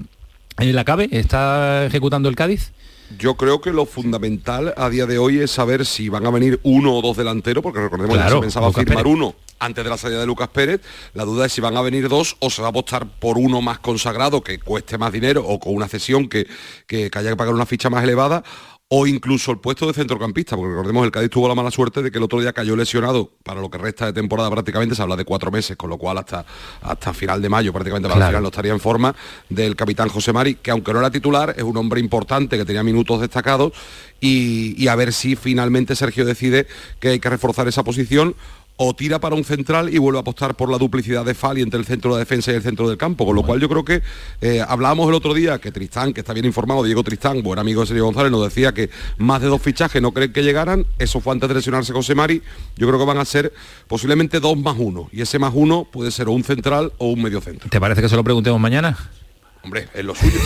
[0.58, 2.72] en la cabe, ¿está ejecutando el Cádiz?
[3.18, 6.60] Yo creo que lo fundamental a día de hoy es saber si van a venir
[6.62, 9.16] uno o dos delanteros, porque recordemos que se pensaba Lucas firmar Pérez.
[9.16, 10.80] uno antes de la salida de Lucas Pérez.
[11.14, 13.62] La duda es si van a venir dos o se va a apostar por uno
[13.62, 16.46] más consagrado que cueste más dinero o con una cesión que,
[16.86, 18.42] que, que haya que pagar una ficha más elevada
[18.94, 22.10] o incluso el puesto de centrocampista, porque recordemos el Cádiz tuvo la mala suerte de
[22.10, 25.16] que el otro día cayó lesionado para lo que resta de temporada prácticamente, se habla
[25.16, 26.44] de cuatro meses, con lo cual hasta,
[26.82, 28.30] hasta final de mayo prácticamente para Claro.
[28.32, 29.14] final no estaría en forma
[29.48, 32.82] del capitán José Mari, que aunque no era titular, es un hombre importante que tenía
[32.82, 33.72] minutos destacados
[34.20, 36.66] y, y a ver si finalmente Sergio decide
[37.00, 38.34] que hay que reforzar esa posición
[38.84, 41.78] o tira para un central y vuelve a apostar por la duplicidad de Fali entre
[41.78, 43.84] el centro de la defensa y el centro del campo, con lo cual yo creo
[43.84, 44.02] que
[44.40, 47.82] eh, hablábamos el otro día que Tristán, que está bien informado, Diego Tristán, buen amigo
[47.82, 51.20] de Sergio González, nos decía que más de dos fichajes no creen que llegaran, eso
[51.20, 52.42] fue antes de lesionarse José Mari,
[52.76, 53.52] yo creo que van a ser
[53.86, 57.22] posiblemente dos más uno, y ese más uno puede ser o un central o un
[57.22, 57.70] medio centro.
[57.70, 58.98] ¿Te parece que se lo preguntemos mañana?
[59.64, 60.40] Hombre, es lo suyo.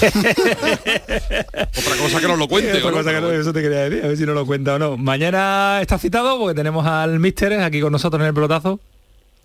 [0.02, 2.78] Otra cosa que nos lo cuente.
[2.78, 2.96] Otra ¿o no?
[2.96, 4.96] cosa que no, eso te quería decir, a ver si no lo cuenta o no.
[4.96, 8.80] Mañana está citado porque tenemos al Mister aquí con nosotros en el pelotazo.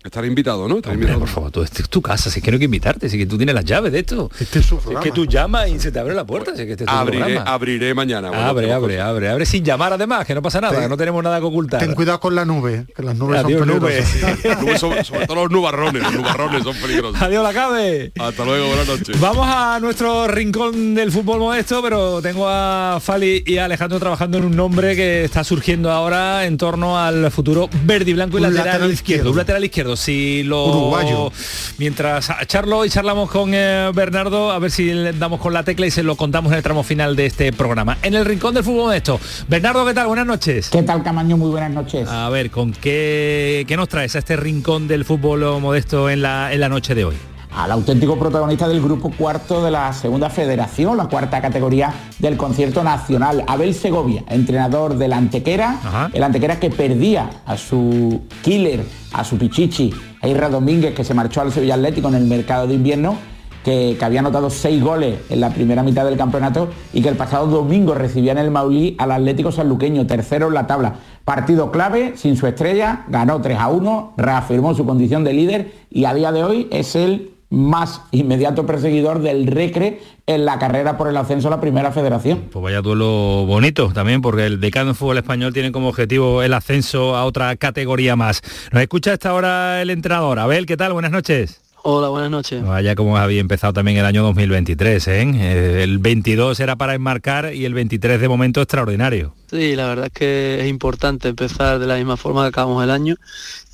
[0.04, 0.76] Estar invitado, ¿no?
[0.76, 1.18] Estar Hombre, invitado.
[1.20, 3.18] por favor, tú, este es tu casa, si es que no hay que invitarte, si
[3.18, 4.30] que tú tienes las llaves de esto.
[4.38, 5.02] Este es su Si es programa.
[5.04, 6.94] que tú llamas y se te abre la puerta, si es que este es tu
[6.96, 7.50] Abriré, programa.
[7.50, 8.28] abriré mañana.
[8.28, 9.08] bueno, abre, abre, cosas.
[9.10, 11.46] abre, abre sin llamar además, que no pasa nada, Ten- que no tenemos nada que
[11.46, 11.80] ocultar.
[11.80, 14.02] Ten cuidado con la nube, que las nubes Adiós, son nube.
[14.02, 14.60] peligrosas.
[14.62, 17.20] Nubes son- sobre todo los nubarrones, los nubarrones son peligrosos.
[17.20, 18.12] Adiós la cabe.
[18.20, 19.20] Hasta luego, buenas noches.
[19.20, 24.38] Vamos a nuestro rincón del fútbol modesto, pero tengo a Fali y a Alejandro trabajando
[24.38, 28.42] en un nombre que está surgiendo ahora en torno al futuro verde y blanco y
[28.42, 28.92] Un lateral, lateral izquierdo.
[28.92, 29.30] izquierdo.
[29.32, 29.87] Un lateral izquierdo.
[29.96, 31.32] Si lo Uruguayo.
[31.78, 35.86] mientras charlo y charlamos con eh, Bernardo, a ver si le damos con la tecla
[35.86, 37.98] y se lo contamos en el tramo final de este programa.
[38.02, 39.20] En el rincón del fútbol modesto.
[39.48, 40.06] Bernardo, ¿qué tal?
[40.06, 40.68] Buenas noches.
[40.70, 41.36] ¿Qué tal, Camaño?
[41.36, 42.08] Muy buenas noches.
[42.08, 46.52] A ver, ¿con qué, qué nos traes a este rincón del fútbol modesto en la,
[46.52, 47.16] en la noche de hoy?
[47.58, 52.84] Al auténtico protagonista del grupo cuarto de la segunda federación, la cuarta categoría del concierto
[52.84, 56.08] nacional, Abel Segovia, entrenador del Antequera, Ajá.
[56.12, 59.92] el Antequera que perdía a su killer, a su pichichi,
[60.22, 63.16] a Irra Domínguez, que se marchó al Sevilla Atlético en el mercado de invierno,
[63.64, 67.16] que, que había anotado seis goles en la primera mitad del campeonato y que el
[67.16, 70.94] pasado domingo recibía en el Maulí al Atlético Sanluqueño, tercero en la tabla.
[71.24, 76.04] Partido clave, sin su estrella, ganó 3 a 1, reafirmó su condición de líder y
[76.04, 81.08] a día de hoy es el más inmediato perseguidor del Recre en la carrera por
[81.08, 82.48] el ascenso a la primera federación.
[82.50, 86.52] Pues vaya duelo bonito también, porque el decano en fútbol español tiene como objetivo el
[86.52, 88.42] ascenso a otra categoría más.
[88.72, 90.38] Nos escucha a esta hora el entrenador.
[90.38, 90.92] Abel, ¿qué tal?
[90.92, 91.62] Buenas noches.
[91.82, 92.62] Hola, buenas noches.
[92.62, 95.22] Vaya como había empezado también el año 2023, ¿eh?
[95.22, 99.32] Eh, El 22 era para enmarcar y el 23 de momento extraordinario.
[99.50, 102.90] Sí, la verdad es que es importante empezar de la misma forma que acabamos el
[102.90, 103.16] año.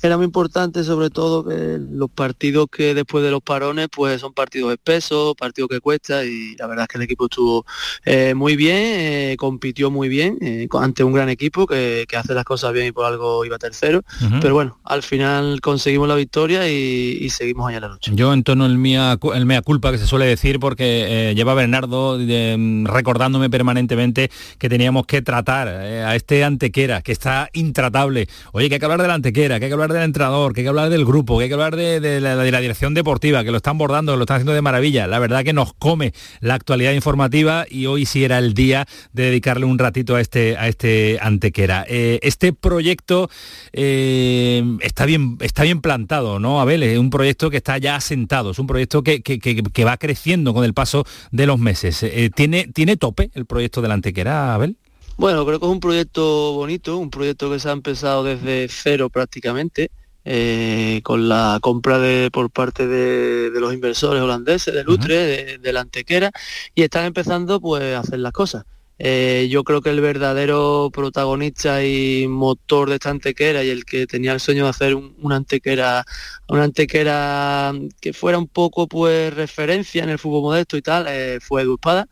[0.01, 4.33] Era muy importante sobre todo que los partidos que después de los parones pues son
[4.33, 7.65] partidos espesos, partidos que cuesta y la verdad es que el equipo estuvo
[8.05, 12.33] eh, muy bien, eh, compitió muy bien eh, ante un gran equipo que, que hace
[12.35, 14.03] las cosas bien y por algo iba tercero.
[14.41, 18.11] Pero bueno, al final conseguimos la victoria y, y seguimos allá en la lucha.
[18.13, 22.55] Yo en tono el el mea culpa que se suele decir porque lleva Bernardo de-
[22.57, 28.27] mm, recordándome permanentemente que teníamos que tratar eh, a este antequera que está intratable.
[28.51, 30.61] Oye, que hay que hablar de la antequera, que hay que hablar del entrenador, que
[30.61, 33.57] hay que hablar del grupo, que hay que hablar de, la, dirección deportiva, que lo
[33.57, 35.07] están bordando, que lo están haciendo de maravilla.
[35.07, 39.23] La verdad que nos come la actualidad informativa y hoy sí era el día de
[39.23, 41.85] dedicarle un ratito a este, a este antequera.
[41.87, 43.29] Eh, este proyecto
[43.73, 46.83] eh, está, bien, está bien plantado, ¿no, Abel?
[46.83, 49.97] Es un proyecto que está ya asentado, es un proyecto que, que- que- que va
[49.97, 52.05] creciendo con el paso de los meses.
[52.35, 54.77] ¿tiene, ¿Tiene tope el proyecto de la antequera, Abel?
[55.17, 59.09] Bueno, creo que es un proyecto bonito, un proyecto que se ha empezado desde cero
[59.09, 59.89] prácticamente,
[60.25, 65.57] eh, con la compra de por parte de, de los inversores holandeses, de Lutre, de,
[65.59, 66.31] de la Antequera,
[66.73, 68.65] y están empezando pues a hacer las cosas.
[68.97, 74.07] Eh, yo creo que el verdadero protagonista y motor de esta antequera y el que
[74.07, 76.05] tenía el sueño de hacer un- una antequera
[76.47, 81.39] una antequera que fuera un poco pues referencia en el fútbol modesto y tal eh,
[81.41, 82.07] fue Edu Espada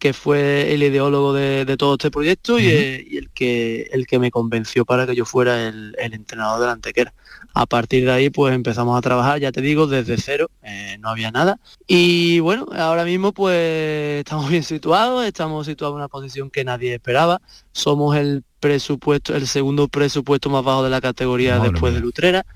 [0.00, 4.06] que fue el ideólogo de, de todo este proyecto y, eh, y el que el
[4.08, 7.14] que me convenció para que yo fuera el, el entrenador de la Antequera.
[7.54, 11.10] A partir de ahí pues empezamos a trabajar, ya te digo, desde cero, eh, no
[11.10, 11.60] había nada.
[11.86, 16.94] Y bueno, ahora mismo pues estamos bien situados, estamos situados en una posición que nadie
[16.94, 17.40] esperaba.
[17.72, 22.00] Somos el presupuesto, el segundo presupuesto más bajo de la categoría Madre después mía.
[22.00, 22.46] de Lutrera.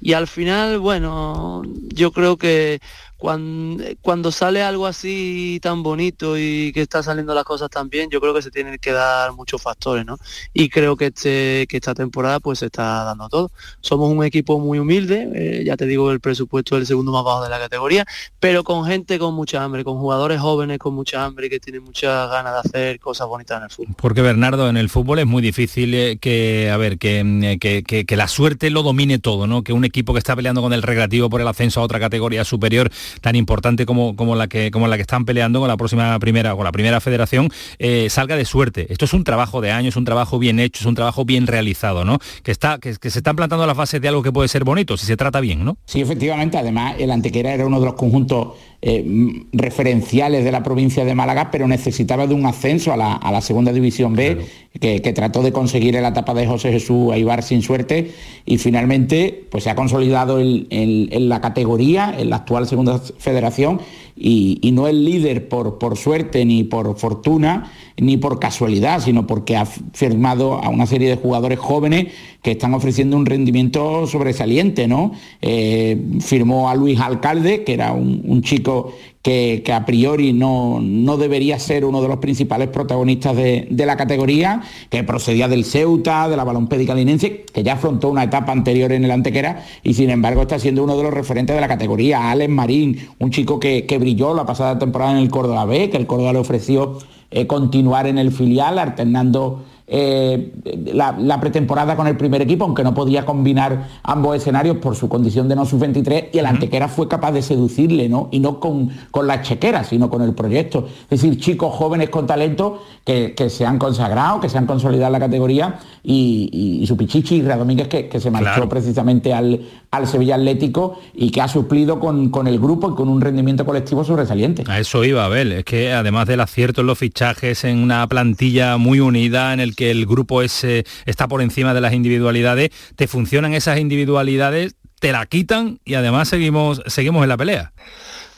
[0.00, 2.80] Y al final, bueno, yo creo que
[3.16, 8.10] cuando, cuando sale algo así tan bonito y que está saliendo las cosas tan bien,
[8.10, 10.16] yo creo que se tienen que dar muchos factores, ¿no?
[10.52, 13.50] Y creo que, este, que esta temporada pues se está dando todo.
[13.80, 17.24] Somos un equipo muy humilde, eh, ya te digo, el presupuesto es el segundo más
[17.24, 18.04] bajo de la categoría,
[18.38, 22.30] pero con gente con mucha hambre, con jugadores jóvenes con mucha hambre que tienen muchas
[22.30, 23.94] ganas de hacer cosas bonitas en el fútbol.
[23.96, 27.82] Porque Bernardo, en el fútbol es muy difícil eh, que, a ver, mm, eh, que-
[27.82, 29.62] que- que la suerte lo domine todo, ¿no?
[29.62, 32.44] Que un equipo que está peleando con el recreativo por el ascenso a otra categoría
[32.44, 36.18] superior tan importante como, como la que como la que están peleando con la próxima
[36.18, 38.86] primera con la primera federación eh, salga de suerte.
[38.90, 42.04] Esto es un trabajo de años, un trabajo bien hecho, es un trabajo bien realizado,
[42.04, 42.18] ¿no?
[42.42, 44.96] Que está que, que se están plantando las bases de algo que puede ser bonito
[44.96, 45.76] si se trata bien, ¿no?
[45.86, 46.58] Sí, efectivamente.
[46.58, 51.14] Además, el Antequera era uno de los conjuntos eh, mm, referenciales de la provincia de
[51.14, 54.38] Málaga, pero necesitaba de un ascenso a la, a la segunda división B,
[54.80, 58.12] que, que trató de conseguir en la etapa de José Jesús Aibar sin suerte,
[58.44, 63.80] y finalmente pues se ha consolidado en la categoría, en la actual segunda federación,
[64.16, 69.56] y, no es líder por, por suerte ni por fortuna ni por casualidad, sino porque
[69.56, 72.12] ha firmado a una serie de jugadores jóvenes
[72.42, 75.12] que están ofreciendo un rendimiento sobresaliente, ¿no?
[75.40, 78.92] Eh, firmó a Luis Alcalde, que era un chico
[79.26, 83.96] que, a priori no, no debería ser uno de los principales protagonistas de, de la
[83.96, 88.92] categoría, que procedía del Ceuta, de la Balompédica Linense, que ya afrontó una etapa anterior
[88.92, 92.30] en el Antequera y sin embargo está siendo uno de los referentes de la categoría.
[92.30, 95.96] Alex Marín, un chico que, que brilló la pasada temporada en el Córdoba B, que
[95.96, 96.98] el Córdoba le ofreció
[97.32, 100.52] eh, continuar en el filial, alternando eh,
[100.92, 105.08] la, la pretemporada con el primer equipo, aunque no podía combinar ambos escenarios por su
[105.08, 108.28] condición de no sub-23, y el Antequera fue capaz de seducirle, ¿no?
[108.32, 110.86] Y no con, con la chequera, sino con el proyecto.
[111.10, 115.06] Es decir, chicos jóvenes con talento que, que se han consagrado, que se han consolidado
[115.08, 118.68] en la categoría, y, y- y su Pichichi, Rea Domínguez, que, que se marchó Claro.
[118.68, 119.60] precisamente al,
[119.90, 123.64] al Sevilla Atlético y que ha suplido con, con el grupo y con un rendimiento
[123.64, 124.64] colectivo sobresaliente.
[124.66, 125.52] A eso iba, Abel.
[125.52, 129.75] Es que además del acierto en los fichajes, en una plantilla muy unida, en el
[129.76, 134.74] que el grupo es, eh, está por encima de las individualidades, te funcionan esas individualidades,
[134.98, 137.72] te la quitan y además seguimos, seguimos en la pelea.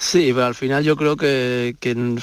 [0.00, 1.74] Sí, pero al final yo creo que,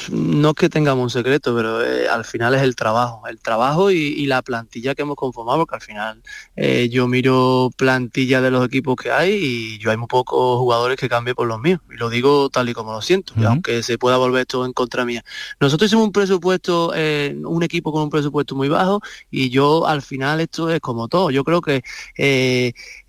[0.10, 3.92] no es que tengamos un secreto, pero eh, al final es el trabajo, el trabajo
[3.92, 6.24] y, y la plantilla que hemos conformado, porque al final
[6.56, 10.98] eh, yo miro plantilla de los equipos que hay y yo hay muy pocos jugadores
[10.98, 13.98] que cambien por los míos, y lo digo tal y como lo siento, aunque se
[13.98, 15.26] pueda volver esto en contra mía.
[15.60, 20.02] Nosotros hicimos un presupuesto, eh, un equipo con un presupuesto muy bajo y yo al
[20.02, 21.84] final esto es como todo, yo creo que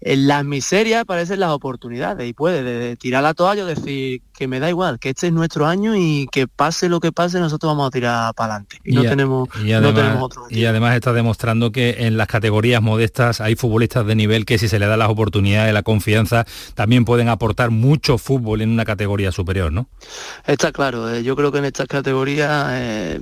[0.00, 4.48] en las miserias parecen las oportunidades y puede de- de tirar la toalla decir que
[4.48, 7.70] me da igual, que este es nuestro año y que pase lo que pase, nosotros
[7.70, 8.78] vamos a tirar para adelante.
[8.84, 10.42] Y, no, a- tenemos, y no además, tenemos otro.
[10.50, 14.68] y además está demostrando que en las categorías modestas hay futbolistas de nivel que si
[14.68, 16.44] se le da las oportunidades, la confianza,
[16.74, 19.88] también pueden aportar mucho fútbol en una categoría superior, ¿no?
[20.46, 23.20] Está claro, eh, yo creo que en estas categorías eh,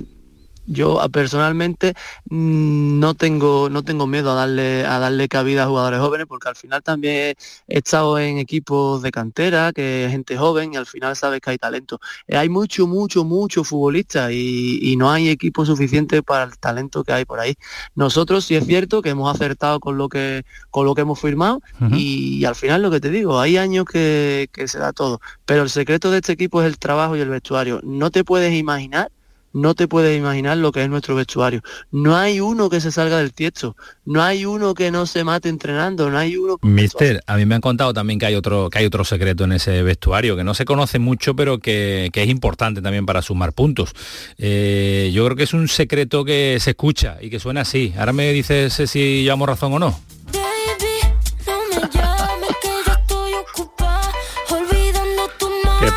[0.67, 1.93] yo ah, personalmente
[2.29, 6.49] mm, no tengo no tengo miedo a darle a darle cabida a jugadores jóvenes porque
[6.49, 7.35] al final también
[7.67, 11.51] he estado en equipos de cantera, que es gente joven y al final sabes que
[11.51, 11.99] hay talento.
[12.27, 17.03] Eh, hay mucho, mucho, mucho futbolista y, y no hay equipo suficiente para el talento
[17.03, 17.55] que hay por ahí.
[17.95, 21.61] Nosotros sí es cierto que hemos acertado con lo que con lo que hemos firmado
[21.91, 25.63] y, al final lo que te digo, hay años que, que se da todo, pero
[25.63, 27.81] el secreto de este equipo es el trabajo y el vestuario.
[27.83, 29.11] No te puedes imaginar
[29.55, 31.61] no te puedes imaginar lo que es nuestro vestuario.
[31.89, 35.47] No hay uno que se salga del tiesto, no hay uno que no se mate
[35.47, 36.57] entrenando, no hay uno...
[36.61, 39.53] Mister, a mí me han contado también que hay otro que hay otro secreto en
[39.53, 43.53] ese vestuario, que no se conoce mucho, pero que, que es importante también para sumar
[43.53, 43.93] puntos.
[44.37, 47.93] Eh, yo creo que es un secreto que se escucha y que suena así.
[47.97, 49.97] Ahora me dices si llevamos razón o no.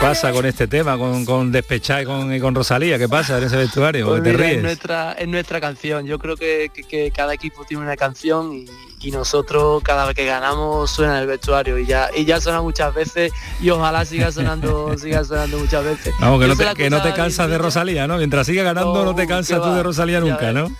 [0.00, 2.98] Pasa con este tema, con, con Despechá y con, y con Rosalía?
[2.98, 4.06] ¿Qué pasa en ese vestuario?
[4.06, 4.56] Pues ¿Te mira, ríes?
[4.58, 6.06] Es nuestra, es nuestra canción.
[6.06, 8.66] Yo creo que, que- que cada equipo tiene una canción y,
[9.00, 12.60] y nosotros cada vez que ganamos suena en el vestuario y ya y ya suena
[12.62, 16.14] muchas veces y ojalá siga sonando siga sonando muchas veces.
[16.20, 18.16] Vamos, que no te, que no cansas de Rosalía, ¿no?
[18.18, 20.70] Mientras siga ganando no, te cansas tú de Rosalía nunca, ¿no?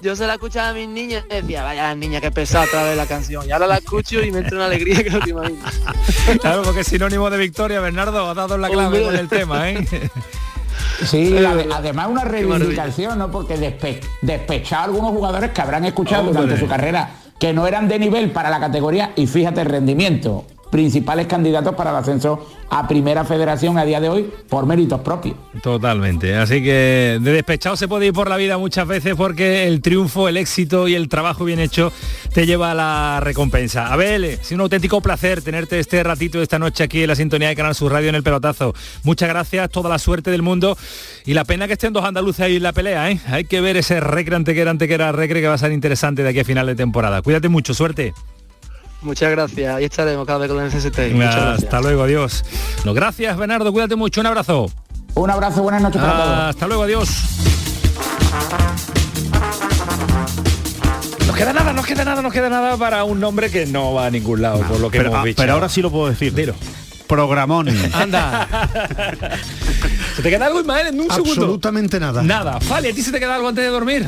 [0.00, 2.96] Yo se la escuchaba a mis niñas y decía, vaya niña, que pesada otra vez
[2.96, 3.44] la canción.
[3.48, 5.80] Y ahora la escucho y me entra una alegría que no te imaginas.
[6.40, 9.02] Claro, porque es sinónimo de victoria, Bernardo, ha dado la clave Hombre.
[9.04, 9.86] con el tema, ¿eh?
[11.06, 13.30] Sí, ade- además una reivindicación, ¿no?
[13.30, 16.42] Porque despe despechar a algunos jugadores que habrán escuchado Hombre.
[16.42, 20.44] durante su carrera que no eran de nivel para la categoría y fíjate el rendimiento.
[20.70, 25.36] Principales candidatos para el ascenso a Primera Federación a día de hoy por méritos propios.
[25.62, 26.36] Totalmente.
[26.36, 30.28] Así que de despechado se puede ir por la vida muchas veces porque el triunfo,
[30.28, 31.92] el éxito y el trabajo bien hecho
[32.32, 33.92] te lleva a la recompensa.
[33.92, 37.56] Abel, sido un auténtico placer tenerte este ratito esta noche aquí en la sintonía de
[37.56, 38.74] Canal Sur Radio en el pelotazo.
[39.04, 40.76] Muchas gracias, toda la suerte del mundo
[41.24, 43.20] y la pena que estén dos andaluces ahí en la pelea, ¿eh?
[43.28, 46.40] Hay que ver ese recre antequera antequera recre que va a ser interesante de aquí
[46.40, 47.22] a final de temporada.
[47.22, 48.12] Cuídate mucho, suerte.
[49.02, 49.76] Muchas gracias.
[49.76, 51.14] Ahí estaremos cada vez que lo necesitéis.
[51.14, 51.64] Muchas gracias.
[51.64, 52.44] Hasta luego, adiós.
[52.84, 54.70] No, gracias, Bernardo, cuídate mucho, un abrazo.
[55.14, 56.38] Un abrazo, buenas noches para todos.
[56.38, 57.08] Hasta luego, adiós.
[61.26, 64.06] Nos queda nada, nos queda nada, nos queda nada para un nombre que no va
[64.06, 65.42] a ningún lado, por lo que pero, hemos ah, dicho.
[65.42, 66.34] pero ahora sí lo puedo decir.
[66.34, 66.54] Dilo.
[67.06, 67.68] Programón.
[67.94, 68.46] Anda.
[70.16, 71.30] ¿Se te queda algo, Ismael, en un segundo?
[71.30, 72.22] Absolutamente nada.
[72.22, 72.60] Nada.
[72.60, 74.06] Fali, ¿a ti se te queda algo antes de dormir?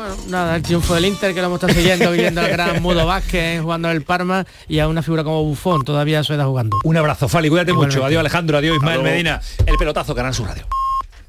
[0.00, 3.04] Bueno, nada, el triunfo del Inter que lo hemos estado siguiendo, viendo al gran Mudo
[3.04, 6.78] Vázquez jugando en el Parma y a una figura como Bufón todavía suena jugando.
[6.84, 7.96] Un abrazo, Fali, cuídate Igualmente.
[7.96, 8.06] mucho.
[8.06, 9.02] Adiós, Alejandro, adiós, Ismael.
[9.02, 9.42] Medina.
[9.66, 10.66] El pelotazo, Canal Sur Radio.